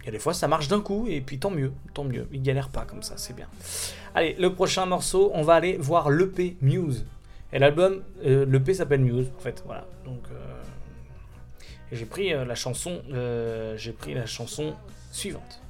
il 0.00 0.06
y 0.06 0.08
a 0.08 0.12
des 0.12 0.18
fois 0.18 0.32
ça 0.32 0.48
marche 0.48 0.68
d'un 0.68 0.80
coup 0.80 1.06
et 1.08 1.20
puis 1.20 1.38
tant 1.38 1.50
mieux, 1.50 1.72
tant 1.94 2.04
mieux. 2.04 2.26
Il 2.32 2.42
galère 2.42 2.68
pas 2.68 2.84
comme 2.84 3.02
ça, 3.02 3.14
c'est 3.16 3.34
bien. 3.34 3.48
Allez, 4.14 4.36
le 4.38 4.54
prochain 4.54 4.86
morceau, 4.86 5.30
on 5.34 5.42
va 5.42 5.54
aller 5.54 5.76
voir 5.76 6.10
l'EP 6.10 6.56
Muse. 6.60 7.06
Et 7.52 7.58
l'album, 7.58 8.02
euh, 8.24 8.46
l'EP 8.46 8.74
s'appelle 8.74 9.00
Muse, 9.00 9.30
en 9.36 9.40
fait, 9.40 9.62
voilà. 9.66 9.86
Donc 10.04 10.22
euh, 10.32 10.62
j'ai 11.90 12.06
pris 12.06 12.30
la 12.30 12.54
chanson, 12.54 13.02
j'ai 13.76 13.92
pris 13.92 14.14
la 14.14 14.26
chanson 14.26 14.74
suivante. 15.10 15.60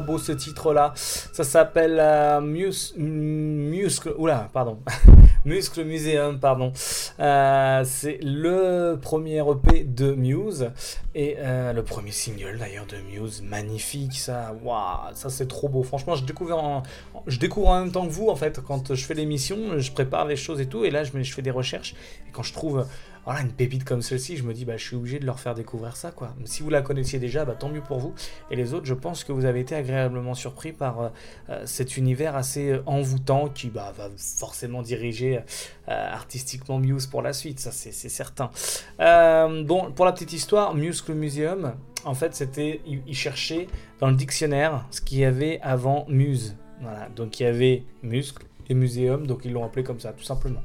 Beau 0.00 0.18
ce 0.18 0.32
titre-là. 0.32 0.92
Ça 0.96 1.44
s'appelle 1.44 1.98
euh, 2.00 2.40
Mus- 2.40 2.94
Muscle. 2.96 4.14
Oula, 4.18 4.48
pardon. 4.52 4.78
Muscle 5.44 5.84
Museum, 5.84 6.38
pardon. 6.38 6.72
Euh, 7.18 7.82
c'est 7.84 8.18
le 8.22 8.96
premier 9.00 9.38
EP 9.38 9.82
de 9.84 10.12
Muse 10.12 10.70
et 11.14 11.36
euh, 11.38 11.72
le 11.72 11.82
premier 11.82 12.12
single 12.12 12.58
d'ailleurs 12.58 12.86
de 12.86 12.96
Muse. 13.10 13.42
Magnifique, 13.42 14.14
ça. 14.14 14.54
Waouh, 14.62 15.14
ça 15.14 15.30
c'est 15.30 15.48
trop 15.48 15.68
beau. 15.68 15.82
Franchement, 15.82 16.14
je 16.14 16.24
découvre, 16.24 16.56
en, 16.56 16.82
je 17.26 17.38
découvre 17.38 17.68
en 17.68 17.80
même 17.80 17.92
temps 17.92 18.06
que 18.06 18.12
vous 18.12 18.28
en 18.28 18.36
fait. 18.36 18.60
Quand 18.60 18.94
je 18.94 19.04
fais 19.04 19.14
l'émission, 19.14 19.78
je 19.78 19.90
prépare 19.92 20.26
les 20.26 20.36
choses 20.36 20.60
et 20.60 20.66
tout, 20.66 20.84
et 20.84 20.90
là 20.90 21.02
je, 21.04 21.10
je 21.20 21.32
fais 21.34 21.42
des 21.42 21.50
recherches. 21.50 21.94
Et 22.28 22.30
quand 22.32 22.42
je 22.44 22.52
trouve 22.52 22.86
voilà, 23.24 23.42
une 23.42 23.52
pépite 23.52 23.84
comme 23.84 24.02
celle-ci, 24.02 24.36
je 24.36 24.42
me 24.42 24.52
dis, 24.52 24.64
bah, 24.64 24.76
je 24.76 24.84
suis 24.84 24.96
obligé 24.96 25.20
de 25.20 25.26
leur 25.26 25.38
faire 25.38 25.54
découvrir 25.54 25.96
ça, 25.96 26.10
quoi. 26.10 26.34
Si 26.44 26.62
vous 26.62 26.70
la 26.70 26.82
connaissiez 26.82 27.20
déjà, 27.20 27.44
bah, 27.44 27.54
tant 27.58 27.68
mieux 27.68 27.80
pour 27.80 27.98
vous. 27.98 28.14
Et 28.50 28.56
les 28.56 28.74
autres, 28.74 28.86
je 28.86 28.94
pense 28.94 29.22
que 29.22 29.30
vous 29.30 29.44
avez 29.44 29.60
été 29.60 29.76
agréablement 29.76 30.34
surpris 30.34 30.72
par 30.72 31.00
euh, 31.00 31.08
euh, 31.50 31.62
cet 31.64 31.96
univers 31.96 32.34
assez 32.34 32.70
euh, 32.70 32.82
envoûtant 32.86 33.48
qui 33.48 33.68
bah, 33.70 33.92
va 33.96 34.08
forcément 34.16 34.82
diriger 34.82 35.40
artistiquement 35.86 36.78
Muse 36.78 37.06
pour 37.06 37.22
la 37.22 37.32
suite, 37.32 37.60
ça 37.60 37.70
c'est 37.70 37.92
certain. 37.92 38.50
Bon, 38.98 39.92
pour 39.92 40.06
la 40.06 40.12
petite 40.12 40.32
histoire, 40.32 40.74
Muscle 40.74 41.12
Museum, 41.12 41.74
en 42.04 42.14
fait, 42.14 42.34
c'était, 42.34 42.80
ils 42.86 43.14
cherchaient 43.14 43.66
dans 44.00 44.08
le 44.08 44.14
dictionnaire 44.14 44.86
ce 44.90 45.00
qu'il 45.00 45.18
y 45.18 45.24
avait 45.24 45.60
avant 45.60 46.06
Muse. 46.08 46.56
Voilà, 46.80 47.08
donc 47.14 47.38
il 47.38 47.44
y 47.44 47.46
avait 47.46 47.84
muscle 48.02 48.44
et 48.68 48.74
muséum, 48.74 49.26
donc 49.26 49.44
ils 49.44 49.52
l'ont 49.52 49.64
appelé 49.64 49.84
comme 49.84 50.00
ça, 50.00 50.12
tout 50.12 50.24
simplement. 50.24 50.62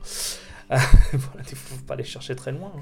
Voilà, 1.14 1.44
il 1.50 1.56
faut 1.56 1.84
pas 1.86 1.94
aller 1.94 2.04
chercher 2.04 2.36
très 2.36 2.52
loin. 2.52 2.72
hein. 2.76 2.82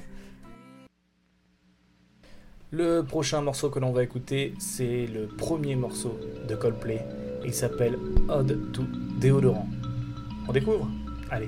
Le 2.72 3.04
prochain 3.04 3.42
morceau 3.42 3.70
que 3.70 3.80
l'on 3.80 3.92
va 3.92 4.04
écouter, 4.04 4.54
c'est 4.60 5.06
le 5.06 5.28
premier 5.28 5.76
morceau 5.76 6.20
de 6.48 6.56
Coldplay. 6.56 7.06
Il 7.46 7.54
s'appelle 7.54 7.98
Ode 8.28 8.72
to 8.74 8.84
Déodorant. 9.20 9.68
On 10.48 10.52
découvre? 10.52 10.90
Allez. 11.30 11.48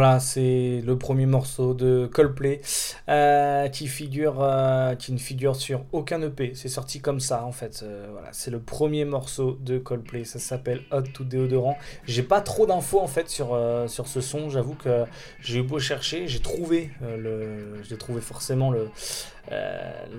Voilà, 0.00 0.20
c'est 0.20 0.80
le 0.86 0.96
premier 0.96 1.26
morceau 1.26 1.74
de 1.74 2.06
Coldplay 2.06 2.60
euh, 3.08 3.66
qui 3.66 3.88
figure, 3.88 4.36
euh, 4.40 4.94
qui 4.94 5.10
ne 5.10 5.18
figure 5.18 5.56
sur 5.56 5.86
aucun 5.90 6.22
EP. 6.22 6.52
C'est 6.54 6.68
sorti 6.68 7.00
comme 7.00 7.18
ça 7.18 7.42
en 7.42 7.50
fait. 7.50 7.80
Euh, 7.82 8.06
voilà, 8.12 8.28
c'est 8.30 8.52
le 8.52 8.60
premier 8.60 9.04
morceau 9.04 9.58
de 9.60 9.76
Coldplay. 9.78 10.22
Ça 10.22 10.38
s'appelle 10.38 10.82
Hot 10.92 11.02
to 11.02 11.24
Déodorant. 11.24 11.76
J'ai 12.06 12.22
pas 12.22 12.40
trop 12.40 12.64
d'infos 12.64 13.00
en 13.00 13.08
fait 13.08 13.28
sur 13.28 13.58
ce 13.88 14.20
son. 14.20 14.50
J'avoue 14.50 14.74
que 14.74 15.04
j'ai 15.40 15.58
eu 15.58 15.62
beau 15.64 15.80
chercher, 15.80 16.28
j'ai 16.28 16.38
trouvé 16.38 16.90
le, 17.02 17.82
j'ai 17.82 17.96
trouvé 17.96 18.20
forcément 18.20 18.70
le 18.70 18.90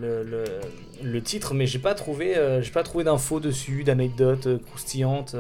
le, 0.02 1.22
titre, 1.22 1.54
mais 1.54 1.68
j'ai 1.68 1.80
pas 1.80 1.94
trouvé, 1.94 2.34
j'ai 2.62 2.72
pas 2.72 2.84
trouvé 2.84 3.04
d'infos 3.04 3.40
dessus, 3.40 3.84
d'anecdotes 3.84 4.62
croustillantes. 4.66 5.36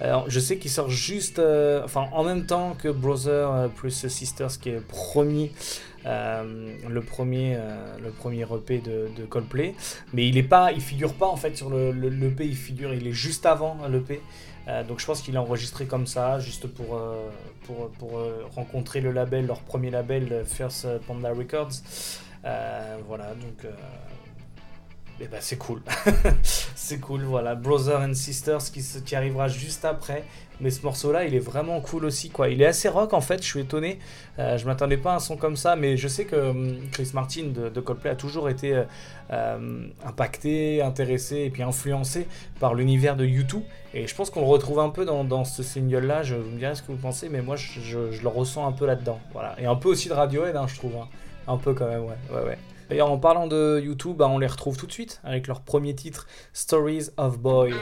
Je 0.00 0.40
sais 0.40 0.58
qu'il 0.58 0.70
sort 0.70 0.90
juste, 0.90 1.38
euh, 1.38 1.82
enfin 1.84 2.08
en 2.12 2.24
même 2.24 2.46
temps 2.46 2.74
que 2.78 2.88
Brother 2.88 3.52
euh, 3.52 3.68
plus 3.68 4.06
Sisters, 4.08 4.58
qui 4.60 4.70
est 4.70 4.80
premier, 4.80 5.52
le 6.04 7.00
premier, 7.00 7.56
euh, 7.56 7.96
le 8.02 8.10
premier 8.10 8.42
EP 8.42 8.78
de, 8.78 9.08
de 9.16 9.24
Coldplay, 9.24 9.74
mais 10.12 10.28
il 10.28 10.36
est 10.36 10.42
pas, 10.42 10.72
il 10.72 10.80
figure 10.80 11.14
pas 11.14 11.26
en 11.26 11.36
fait 11.36 11.56
sur 11.56 11.70
le, 11.70 11.92
le, 11.92 12.08
l'EP, 12.08 12.44
il 12.44 12.56
figure, 12.56 12.92
il 12.94 13.06
est 13.06 13.12
juste 13.12 13.46
avant 13.46 13.76
l'EP. 13.88 14.20
Euh, 14.68 14.84
donc 14.84 15.00
je 15.00 15.06
pense 15.06 15.22
qu'il 15.22 15.36
a 15.36 15.42
enregistré 15.42 15.86
comme 15.86 16.06
ça, 16.06 16.38
juste 16.38 16.66
pour, 16.68 17.00
pour, 17.64 17.90
pour 17.90 18.20
rencontrer 18.54 19.00
le 19.00 19.12
label, 19.12 19.46
leur 19.46 19.60
premier 19.60 19.90
label, 19.90 20.44
First 20.46 20.86
Panda 21.06 21.30
Records. 21.30 21.82
Voilà, 23.08 23.34
donc 23.34 23.66
euh, 25.22 25.26
eh 25.26 25.28
ben, 25.28 25.38
c'est 25.40 25.56
cool. 25.56 25.80
c'est 26.74 26.98
cool, 26.98 27.22
voilà. 27.22 27.54
Brother 27.54 28.00
and 28.00 28.14
Sisters 28.14 28.62
qui, 29.04 29.16
arrivera 29.16 29.48
juste 29.48 29.84
après. 29.84 30.24
Mais 30.60 30.70
ce 30.70 30.82
morceau-là, 30.82 31.24
il 31.24 31.34
est 31.34 31.40
vraiment 31.40 31.80
cool 31.80 32.04
aussi, 32.04 32.30
quoi. 32.30 32.48
Il 32.48 32.62
est 32.62 32.66
assez 32.66 32.88
rock 32.88 33.14
en 33.14 33.20
fait, 33.20 33.42
je 33.42 33.48
suis 33.48 33.60
étonné. 33.60 33.98
Euh, 34.38 34.56
je 34.58 34.66
m'attendais 34.66 34.96
pas 34.96 35.12
à 35.12 35.16
un 35.16 35.18
son 35.18 35.36
comme 35.36 35.56
ça, 35.56 35.74
mais 35.74 35.96
je 35.96 36.06
sais 36.06 36.24
que 36.24 36.36
hum, 36.36 36.78
Chris 36.92 37.10
Martin 37.14 37.46
de, 37.46 37.80
Coldplay 37.80 38.10
a 38.10 38.14
toujours 38.14 38.48
été 38.48 38.74
euh, 38.74 38.84
euh, 39.32 39.86
impacté, 40.06 40.80
intéressé 40.80 41.38
et 41.38 41.50
puis 41.50 41.62
influencé 41.62 42.28
par 42.60 42.74
l'univers 42.74 43.16
de 43.16 43.26
U2. 43.26 43.62
Et 43.94 44.06
je 44.06 44.14
pense 44.14 44.30
qu'on 44.30 44.40
le 44.40 44.46
retrouve 44.46 44.78
un 44.78 44.90
peu 44.90 45.04
dans, 45.04 45.44
ce 45.44 45.64
single-là. 45.64 46.22
Je 46.22 46.36
vous 46.36 46.50
me 46.50 46.58
dirai 46.58 46.76
ce 46.76 46.82
que 46.82 46.92
vous 46.92 46.98
pensez, 46.98 47.28
mais 47.28 47.42
moi, 47.42 47.56
je 47.56 47.98
le 48.22 48.28
ressens 48.28 48.66
un 48.66 48.72
peu 48.72 48.86
là-dedans. 48.86 49.18
Voilà. 49.32 49.56
Et 49.58 49.66
un 49.66 49.74
peu 49.74 49.88
aussi 49.88 50.08
de 50.08 50.14
Radiohead, 50.14 50.54
hein, 50.54 50.66
je 50.68 50.76
trouve. 50.76 50.94
hein. 50.96 51.08
Un 51.48 51.56
peu 51.56 51.74
quand 51.74 51.88
même, 51.88 52.04
ouais. 52.04 52.14
ouais, 52.32 52.44
ouais. 52.46 52.58
D'ailleurs, 52.88 53.10
en 53.10 53.18
parlant 53.18 53.46
de 53.46 53.80
YouTube, 53.82 54.16
bah, 54.16 54.28
on 54.28 54.38
les 54.38 54.46
retrouve 54.46 54.76
tout 54.76 54.86
de 54.86 54.92
suite 54.92 55.20
avec 55.24 55.46
leur 55.46 55.62
premier 55.62 55.94
titre, 55.94 56.26
Stories 56.52 57.08
of 57.16 57.38
Boy. 57.38 57.72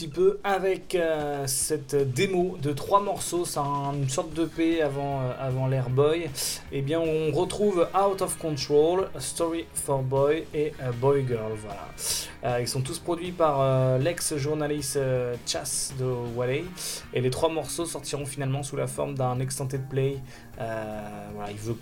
Petit 0.00 0.08
peu 0.08 0.38
avec 0.44 0.94
euh, 0.94 1.46
cette 1.46 1.94
démo 1.94 2.56
de 2.62 2.72
trois 2.72 3.02
morceaux, 3.02 3.44
c'est 3.44 3.58
un- 3.58 3.92
une 3.92 4.08
sorte 4.08 4.32
de 4.32 4.46
P 4.46 4.80
avant, 4.80 5.20
euh, 5.20 5.32
avant 5.38 5.66
l'Airboy. 5.66 6.30
Eh 6.72 6.80
bien, 6.80 7.00
on 7.00 7.30
retrouve 7.32 7.86
Out 7.94 8.22
of 8.22 8.38
Control, 8.38 9.10
Story 9.18 9.66
for 9.74 10.00
Boy 10.02 10.46
et 10.54 10.72
euh, 10.82 10.90
Boy 10.92 11.26
Girl. 11.28 11.52
Voilà. 11.62 12.60
Ils 12.60 12.68
sont 12.68 12.80
tous 12.80 12.98
produits 12.98 13.32
par 13.32 13.98
l'ex-journaliste 13.98 14.98
Chas 15.44 15.92
de 15.98 16.06
Wally. 16.34 16.64
Et 17.12 17.20
les 17.20 17.28
trois 17.28 17.50
morceaux 17.50 17.84
sortiront 17.84 18.24
finalement 18.24 18.62
sous 18.62 18.76
la 18.76 18.86
forme 18.86 19.14
d'un 19.14 19.38
extended 19.40 19.82
play. 19.90 20.16
Il 20.58 21.58
veut 21.58 21.76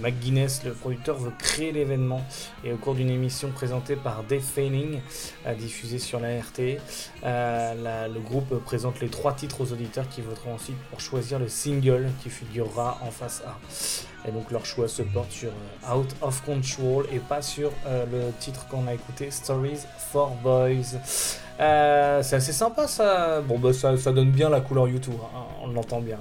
McGuinness, 0.00 0.64
le 0.64 0.72
producteur, 0.72 1.16
veut 1.18 1.32
créer 1.38 1.72
l'événement 1.72 2.24
et 2.64 2.72
au 2.72 2.76
cours 2.76 2.94
d'une 2.94 3.10
émission 3.10 3.50
présentée 3.50 3.96
par 3.96 4.22
Dave 4.24 4.40
Fanning, 4.40 5.00
euh, 5.46 5.54
diffusée 5.54 5.98
sur 5.98 6.20
la 6.20 6.40
RT, 6.40 6.78
euh, 7.24 8.08
le 8.08 8.20
groupe 8.20 8.62
présente 8.64 9.00
les 9.00 9.08
trois 9.08 9.32
titres 9.32 9.60
aux 9.60 9.72
auditeurs 9.72 10.08
qui 10.08 10.20
voteront 10.20 10.54
ensuite 10.54 10.78
pour 10.90 11.00
choisir 11.00 11.38
le 11.38 11.48
single 11.48 12.08
qui 12.22 12.30
figurera 12.30 12.98
en 13.02 13.10
face 13.10 13.42
A. 13.46 13.56
Et 14.28 14.32
donc 14.32 14.50
leur 14.50 14.66
choix 14.66 14.88
se 14.88 15.02
porte 15.02 15.30
sur 15.30 15.50
euh, 15.50 15.94
Out 15.94 16.14
of 16.22 16.44
Control 16.44 17.06
et 17.12 17.18
pas 17.18 17.42
sur 17.42 17.70
le 17.86 18.30
titre 18.40 18.66
qu'on 18.68 18.86
a 18.86 18.94
écouté, 18.94 19.30
Stories 19.30 19.80
for 20.12 20.30
Boys. 20.42 20.98
C'est 21.58 22.36
assez 22.36 22.52
sympa 22.52 22.86
ça. 22.86 23.40
Bon 23.40 23.58
bah 23.58 23.72
ça, 23.72 23.94
donne 24.12 24.30
bien 24.30 24.48
la 24.48 24.60
couleur 24.60 24.88
YouTube, 24.88 25.14
hein, 25.34 25.40
on 25.62 25.68
l'entend 25.68 26.00
bien. 26.00 26.18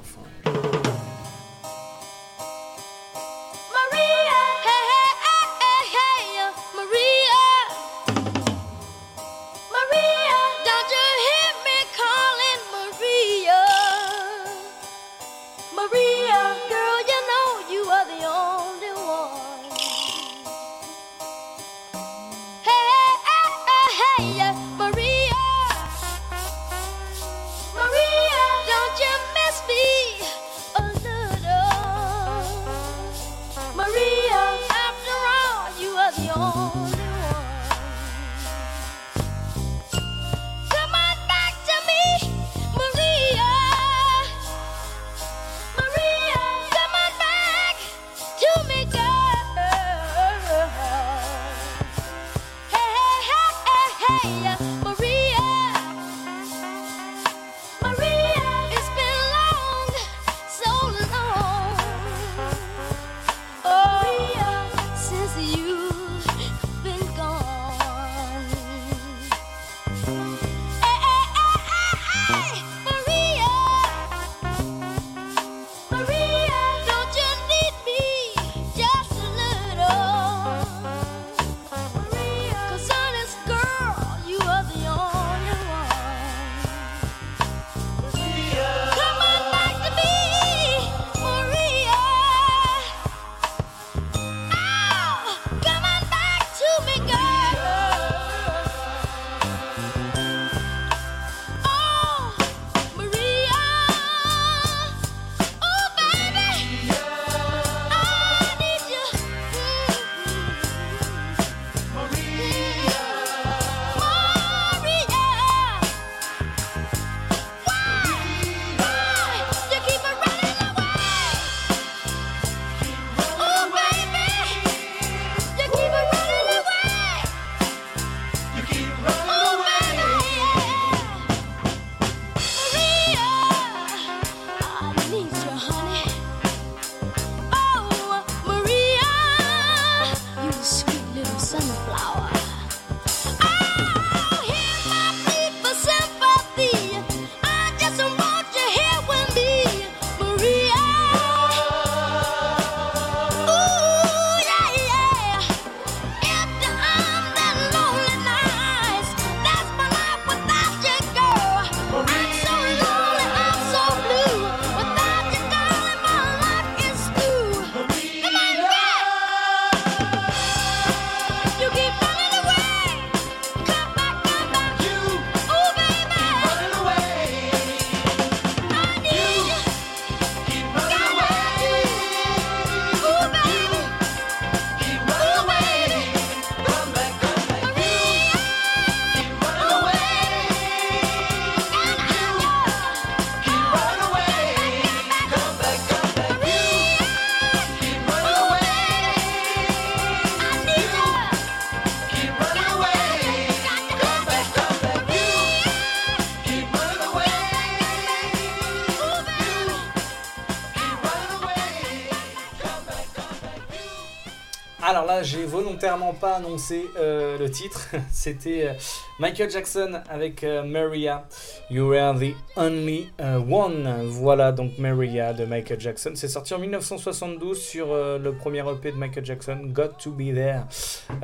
Alors 214.89 215.05
là, 215.05 215.21
j'ai 215.21 215.43
volontairement 215.43 216.13
pas 216.13 216.35
annoncé 216.35 216.89
euh, 216.97 217.37
le 217.37 217.51
titre. 217.51 217.89
C'était 218.09 218.69
euh, 218.69 218.73
Michael 219.19 219.49
Jackson 219.49 220.01
avec 220.09 220.45
euh, 220.45 220.63
Maria. 220.63 221.27
You 221.69 221.91
are 221.95 222.17
the 222.17 222.33
only 222.55 223.09
euh, 223.19 223.39
one. 223.39 224.07
Voilà 224.07 224.53
donc 224.53 224.77
Maria 224.77 225.33
de 225.33 225.43
Michael 225.43 225.81
Jackson. 225.81 226.11
C'est 226.15 226.29
sorti 226.29 226.53
en 226.53 226.59
1972 226.59 227.59
sur 227.59 227.91
euh, 227.91 228.17
le 228.17 228.31
premier 228.31 228.59
EP 228.71 228.93
de 228.93 228.95
Michael 228.95 229.25
Jackson, 229.25 229.59
Got 229.65 229.89
to 229.99 230.11
Be 230.11 230.33
There. 230.33 230.61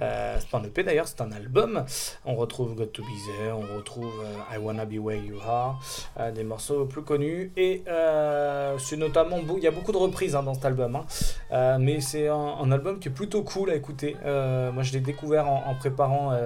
Euh, 0.02 0.36
c'est 0.38 0.50
pas 0.50 0.58
un 0.58 0.64
EP 0.66 0.84
d'ailleurs, 0.84 1.08
c'est 1.08 1.22
un 1.22 1.32
album. 1.32 1.86
On 2.26 2.36
retrouve 2.36 2.76
Got 2.76 2.88
to 2.88 3.04
Be 3.04 3.16
There, 3.26 3.54
on 3.54 3.78
retrouve 3.78 4.12
I 4.54 4.58
Wanna 4.58 4.84
Be 4.84 4.98
Where 4.98 5.16
You 5.16 5.38
Are, 5.48 5.80
des 6.36 6.44
morceaux 6.44 6.84
plus 6.86 7.04
connus. 7.04 7.54
Et 7.56 7.84
c'est 8.80 8.98
notamment, 8.98 9.38
il 9.56 9.64
y 9.64 9.68
a 9.68 9.72
beaucoup 9.72 9.94
de 9.94 9.98
reprises 9.98 10.36
hein, 10.36 10.44
dans 10.44 10.56
cet 10.56 10.66
album. 10.66 10.98
hein. 10.98 11.78
Mais 11.80 12.02
c'est 12.02 12.28
un, 12.28 12.70
album 12.70 13.00
qui 13.00 13.08
est 13.08 13.12
plutôt 13.12 13.44
cool 13.44 13.70
à 13.70 13.76
écouter. 13.76 14.18
Moi, 14.26 14.84
je 14.84 14.92
l'ai 14.92 15.00
découvert 15.00 15.48
en, 15.48 15.74
préparant 15.76 16.38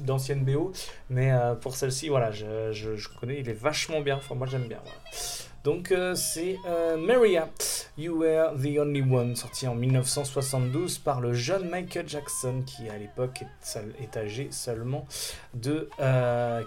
d'anciennes 0.00 0.44
BO, 0.44 0.72
mais 1.10 1.32
euh, 1.32 1.54
pour 1.54 1.76
celle-ci, 1.76 2.08
voilà, 2.08 2.30
je, 2.30 3.08
connais, 3.18 3.40
il 3.40 3.48
est 3.48 3.58
vachement 3.58 4.00
bien. 4.00 4.16
Enfin, 4.16 4.34
moi, 4.34 4.46
j'aime 4.46 4.68
bien. 4.68 4.80
Donc, 5.64 5.90
euh, 5.90 6.14
c'est 6.14 6.56
euh, 6.66 6.96
Maria, 6.96 7.48
You 7.98 8.20
Were 8.20 8.52
the 8.54 8.78
Only 8.78 9.02
One, 9.02 9.34
sorti 9.34 9.66
en 9.66 9.74
1972 9.74 10.98
par 10.98 11.20
le 11.20 11.32
jeune 11.32 11.68
Michael 11.68 12.08
Jackson, 12.08 12.62
qui 12.64 12.88
à 12.88 12.96
l'époque 12.96 13.42
est, 14.00 14.16
âgé 14.16 14.48
seulement 14.52 15.06
de, 15.54 15.88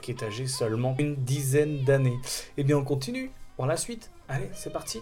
qui 0.02 0.12
est 0.12 0.24
âgé 0.24 0.48
seulement 0.48 0.96
une 1.00 1.16
dizaine 1.16 1.84
d'années. 1.86 2.18
Et 2.58 2.64
bien, 2.64 2.78
on 2.78 2.84
continue 2.84 3.32
pour 3.56 3.66
la 3.66 3.78
suite. 3.78 4.12
Allez, 4.28 4.50
c'est 4.54 4.74
parti. 4.74 5.00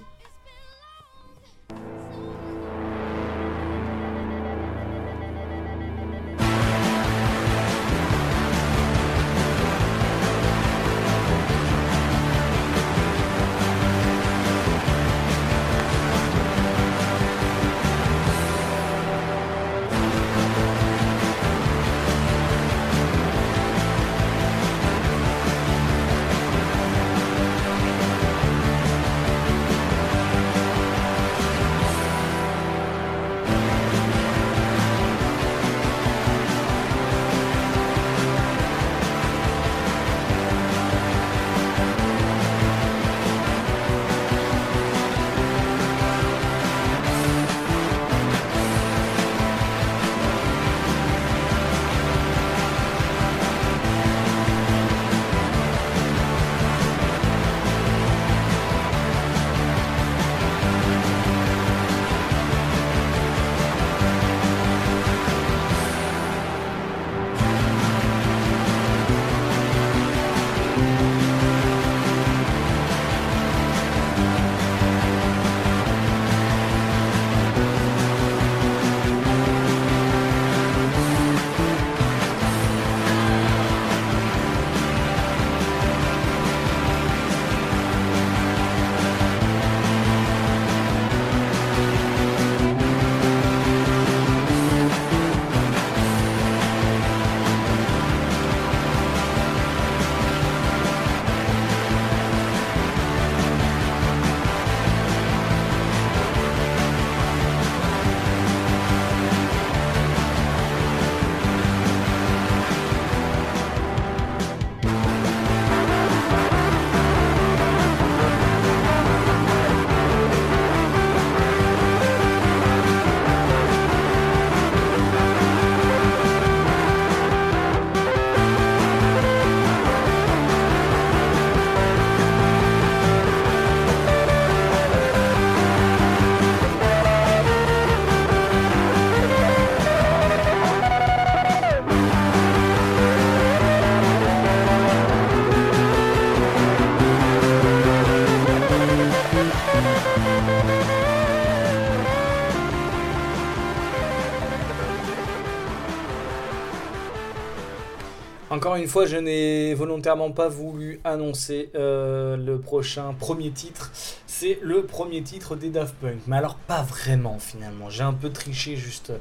Encore 158.49 158.77
une 158.77 158.87
fois, 158.87 159.05
je 159.05 159.17
n'ai 159.17 159.73
volontairement 159.73 160.31
pas 160.31 160.47
voulu 160.47 161.01
annoncer 161.03 161.69
euh, 161.75 162.37
le 162.37 162.57
prochain 162.61 163.13
premier 163.19 163.51
titre. 163.51 163.91
C'est 164.25 164.59
le 164.61 164.83
premier 164.83 165.21
titre 165.21 165.57
des 165.57 165.69
Daft 165.69 165.95
Punk. 165.95 166.19
Mais 166.27 166.37
alors, 166.37 166.55
pas 166.55 166.81
vraiment 166.81 167.39
finalement. 167.39 167.89
J'ai 167.89 168.03
un 168.03 168.13
peu 168.13 168.29
triché 168.29 168.77
juste 168.77 169.11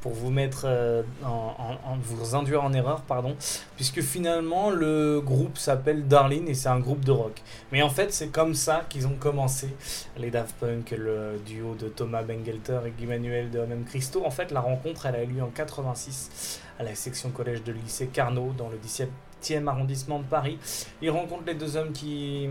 pour 0.00 0.12
vous 0.12 0.30
mettre 0.30 0.64
euh, 0.64 1.04
en, 1.24 1.96
vous 2.02 2.34
induire 2.34 2.64
en 2.64 2.72
erreur, 2.72 3.02
pardon. 3.02 3.36
Puisque 3.76 4.00
finalement, 4.00 4.70
le 4.70 5.20
groupe 5.20 5.58
s'appelle 5.58 6.08
Darlene 6.08 6.48
et 6.48 6.54
c'est 6.54 6.68
un 6.68 6.80
groupe 6.80 7.04
de 7.04 7.12
rock. 7.12 7.40
Mais 7.70 7.82
en 7.82 7.90
fait, 7.90 8.12
c'est 8.12 8.32
comme 8.32 8.54
ça 8.54 8.82
qu'ils 8.88 9.06
ont 9.06 9.16
commencé 9.16 9.68
les 10.16 10.32
Daft 10.32 10.56
Punk, 10.58 10.90
le 10.90 11.40
duo 11.46 11.76
de 11.76 11.86
Thomas 11.86 12.24
Bengelter 12.24 12.80
et 12.84 12.90
Guy 12.90 13.06
Manuel 13.06 13.52
de 13.52 13.60
Même 13.60 13.84
Christo. 13.84 14.24
En 14.26 14.32
fait, 14.32 14.50
la 14.50 14.60
rencontre, 14.60 15.06
elle 15.06 15.14
a 15.14 15.22
eu 15.22 15.26
lieu 15.26 15.42
en 15.42 15.50
86 15.54 16.61
à 16.78 16.82
la 16.82 16.94
section 16.94 17.30
collège 17.30 17.62
de 17.62 17.72
lycée 17.72 18.06
Carnot 18.06 18.52
dans 18.56 18.68
le 18.68 18.76
17e 18.78 19.66
arrondissement 19.66 20.18
de 20.20 20.24
Paris. 20.24 20.58
Ils 21.00 21.10
rencontrent 21.10 21.44
les 21.46 21.54
deux 21.54 21.76
hommes 21.76 21.92
qui, 21.92 22.48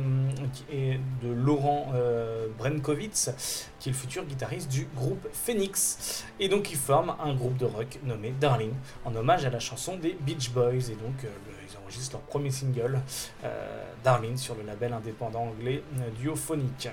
qui 0.53 0.76
est 0.76 0.99
de 1.24 1.32
Laurent 1.32 1.91
euh, 1.95 2.47
Brenkovitz, 2.57 3.32
qui 3.80 3.89
est 3.89 3.91
le 3.91 3.97
futur 3.97 4.26
guitariste 4.26 4.69
du 4.69 4.88
groupe 4.95 5.28
Phoenix. 5.34 6.26
Et 6.39 6.49
donc 6.49 6.72
ils 6.72 6.78
forment 6.78 7.15
un 7.24 7.34
groupe 7.34 7.57
de 7.57 7.65
rock 7.65 7.99
nommé 8.03 8.34
Darling, 8.39 8.74
en 9.05 9.15
hommage 9.15 9.45
à 9.45 9.49
la 9.49 9.59
chanson 9.59 9.97
des 9.97 10.17
Beach 10.19 10.51
Boys. 10.51 10.89
Et 10.91 10.95
donc 10.95 11.24
euh, 11.24 11.30
ils 11.69 11.78
enregistrent 11.78 12.17
leur 12.17 12.22
premier 12.22 12.51
single, 12.51 12.99
euh, 13.43 13.84
Darling, 14.03 14.38
sur 14.38 14.55
le 14.55 14.63
label 14.63 14.93
indépendant 14.93 15.43
anglais 15.43 15.84
euh, 15.99 16.09
Duophonic. 16.19 16.89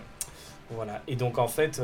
Voilà. 0.71 1.03
Et 1.09 1.17
donc 1.17 1.39
en 1.39 1.49
fait, 1.49 1.81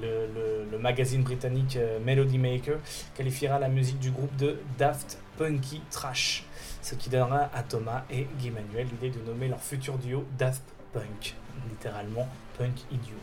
le, 0.00 0.78
magazine 0.78 1.22
britannique 1.22 1.76
euh, 1.76 1.98
Melody 2.04 2.38
Maker 2.38 2.76
qualifiera 3.16 3.58
la 3.58 3.68
musique 3.68 3.98
du 3.98 4.10
groupe 4.10 4.34
de 4.36 4.58
Daft 4.78 5.18
Punky 5.36 5.82
Trash, 5.90 6.44
ce 6.82 6.94
qui 6.94 7.10
donnera 7.10 7.50
à 7.54 7.62
Thomas 7.62 8.04
et 8.10 8.26
Guy 8.38 8.50
Manuel 8.50 8.86
l'idée 8.92 9.10
de 9.10 9.24
nommer 9.26 9.48
leur 9.48 9.60
futur 9.60 9.98
duo 9.98 10.24
Daft 10.38 10.62
Punk, 10.92 11.34
littéralement 11.68 12.28
punk 12.58 12.74
idiot. 12.92 13.16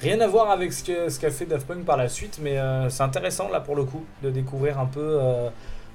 Rien 0.00 0.20
à 0.20 0.26
voir 0.26 0.50
avec 0.50 0.72
ce 0.72 1.20
qu'a 1.20 1.30
fait 1.30 1.46
Daft 1.46 1.68
Punk 1.68 1.84
par 1.84 1.96
la 1.96 2.08
suite, 2.08 2.40
mais 2.42 2.58
euh, 2.58 2.90
c'est 2.90 3.04
intéressant 3.04 3.48
là 3.48 3.60
pour 3.60 3.76
le 3.76 3.84
coup 3.84 4.04
de 4.22 4.30
découvrir 4.30 4.80
un 4.80 4.86
peu 4.86 5.20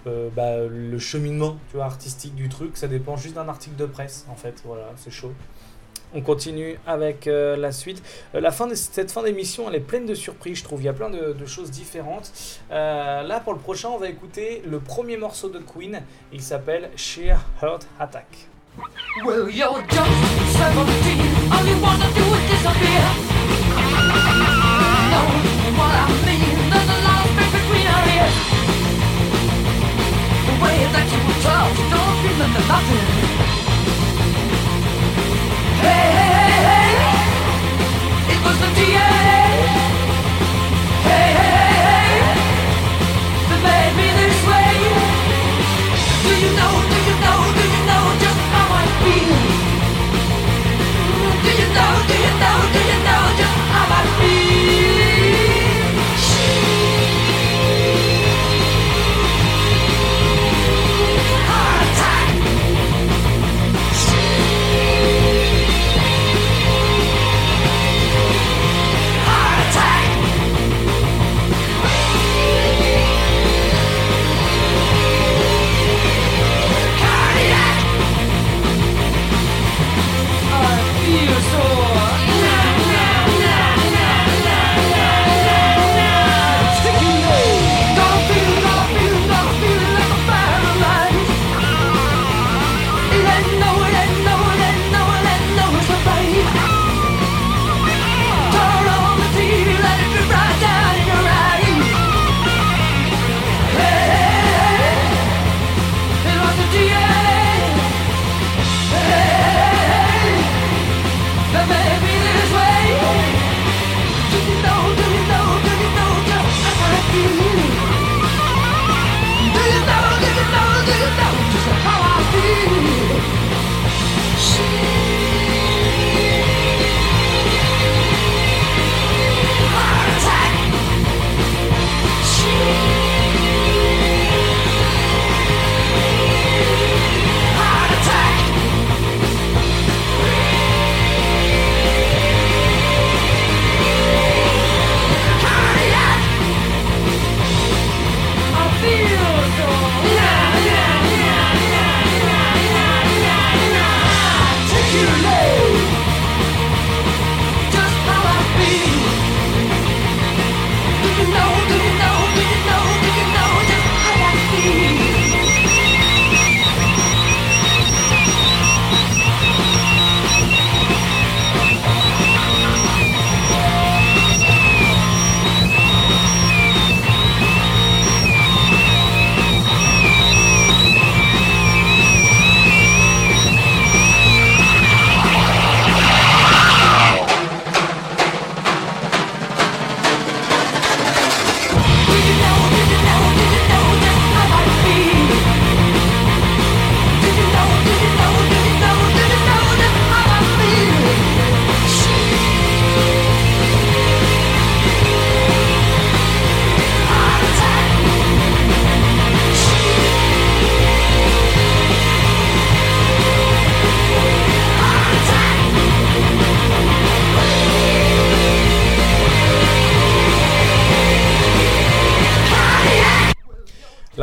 euh, 0.08 0.30
bah, 0.34 0.58
le 0.70 0.98
cheminement 0.98 1.58
artistique 1.80 2.34
du 2.36 2.48
truc. 2.48 2.78
Ça 2.78 2.88
dépend 2.88 3.18
juste 3.18 3.36
d'un 3.36 3.50
article 3.50 3.76
de 3.76 3.86
presse 3.86 4.26
en 4.30 4.36
fait. 4.36 4.62
Voilà, 4.64 4.86
c'est 4.96 5.12
chaud. 5.12 5.34
On 6.14 6.22
continue 6.22 6.80
avec 6.88 7.28
euh, 7.28 7.56
la 7.56 7.72
suite. 7.72 8.02
Euh, 8.34 8.40
la 8.42 8.52
fin 8.52 8.66
de 8.68 8.74
cette 8.74 9.12
fin 9.12 9.22
d'émission, 9.24 9.70
elle 9.70 9.76
est 9.76 9.80
pleine 9.80 10.06
de 10.08 10.16
surprises, 10.16 10.58
je 10.60 10.64
trouve. 10.64 10.82
Il 10.82 10.86
y 10.86 10.90
a 10.90 10.94
plein 10.94 11.10
de, 11.10 11.36
choses 11.46 11.70
différentes. 11.72 12.32
Euh, 12.72 13.22
là, 13.24 13.40
pour 13.40 13.54
le 13.54 13.60
prochain, 13.60 13.90
on 13.90 13.98
va 13.98 14.10
écouter 14.10 14.62
le 14.66 14.80
premier 14.80 15.18
morceau 15.18 15.50
de 15.50 15.60
Queen. 15.60 16.02
Il 16.34 16.42
s'appelle 16.42 16.90
Sheer 16.96 17.38
Heart 17.62 17.88
Attack. 18.00 18.48
Well, 19.26 19.50
you're 19.52 19.84
just 19.90 20.00
17. 20.58 20.80
All. 32.72 33.59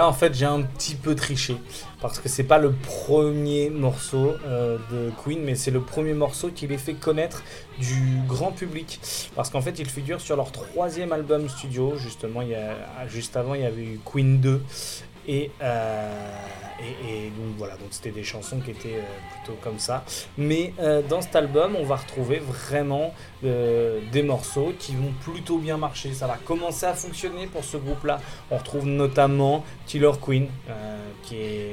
En 0.06 0.12
fait, 0.12 0.34
j'ai 0.34 0.46
un 0.46 0.62
petit 0.62 0.94
peu 0.94 1.14
triché. 1.14 1.56
Parce 2.00 2.18
que 2.18 2.28
c'est 2.28 2.44
pas 2.44 2.58
le 2.58 2.72
premier 2.72 3.70
morceau 3.70 4.34
euh, 4.46 4.78
de 4.90 5.10
Queen, 5.22 5.42
mais 5.42 5.54
c'est 5.54 5.70
le 5.70 5.80
premier 5.80 6.14
morceau 6.14 6.50
qui 6.50 6.66
les 6.66 6.78
fait 6.78 6.94
connaître 6.94 7.42
du 7.78 8.18
grand 8.26 8.52
public. 8.52 9.00
Parce 9.34 9.50
qu'en 9.50 9.60
fait, 9.60 9.78
ils 9.78 9.88
figurent 9.88 10.20
sur 10.20 10.36
leur 10.36 10.52
troisième 10.52 11.12
album 11.12 11.48
studio. 11.48 11.96
Justement, 11.96 12.42
il 12.42 12.50
y 12.50 12.54
a, 12.54 12.76
juste 13.08 13.36
avant, 13.36 13.54
il 13.54 13.62
y 13.62 13.66
avait 13.66 13.84
eu 13.84 14.00
Queen 14.04 14.40
2. 14.40 14.62
Et, 15.28 15.50
euh, 15.60 16.30
et, 16.80 17.30
donc 17.30 17.56
voilà, 17.56 17.74
donc 17.74 17.88
c'était 17.90 18.10
des 18.10 18.22
chansons 18.22 18.60
qui 18.60 18.70
étaient 18.70 18.96
euh, 18.96 19.42
plutôt 19.42 19.58
comme 19.60 19.78
ça. 19.78 20.04
Mais 20.38 20.72
euh, 20.78 21.02
dans 21.02 21.20
cet 21.20 21.34
album, 21.34 21.74
on 21.76 21.84
va 21.84 21.96
retrouver 21.96 22.38
vraiment 22.38 23.12
des 23.42 24.22
morceaux 24.24 24.72
qui 24.78 24.94
vont 24.94 25.12
plutôt 25.20 25.58
bien 25.58 25.76
marcher. 25.76 26.12
Ça 26.12 26.26
va 26.26 26.36
commencer 26.36 26.86
à 26.86 26.94
fonctionner 26.94 27.46
pour 27.46 27.64
ce 27.64 27.76
groupe-là. 27.76 28.20
On 28.50 28.58
retrouve 28.58 28.86
notamment 28.86 29.64
Killer 29.86 30.12
Queen, 30.20 30.48
qui 31.22 31.36
est 31.36 31.72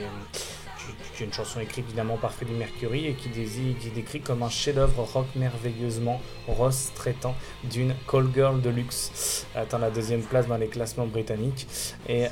qui 1.15 1.23
est 1.23 1.25
une 1.27 1.33
chanson 1.33 1.59
écrite 1.59 1.85
évidemment 1.87 2.17
par 2.17 2.33
Freddie 2.33 2.53
Mercury 2.53 3.07
et 3.07 3.13
qui, 3.13 3.29
désigne, 3.29 3.75
qui 3.75 3.89
décrit 3.89 4.19
comme 4.19 4.41
un 4.41 4.49
chef-d'œuvre 4.49 5.03
rock 5.03 5.27
merveilleusement 5.35 6.19
Ross 6.47 6.91
traitant 6.95 7.35
d'une 7.63 7.93
call 8.09 8.27
girl 8.33 8.61
de 8.61 8.69
luxe, 8.69 9.45
atteint 9.55 9.77
la 9.77 9.91
deuxième 9.91 10.23
place 10.23 10.47
dans 10.47 10.57
les 10.57 10.67
classements 10.67 11.05
britanniques. 11.05 11.67
Et 12.09 12.25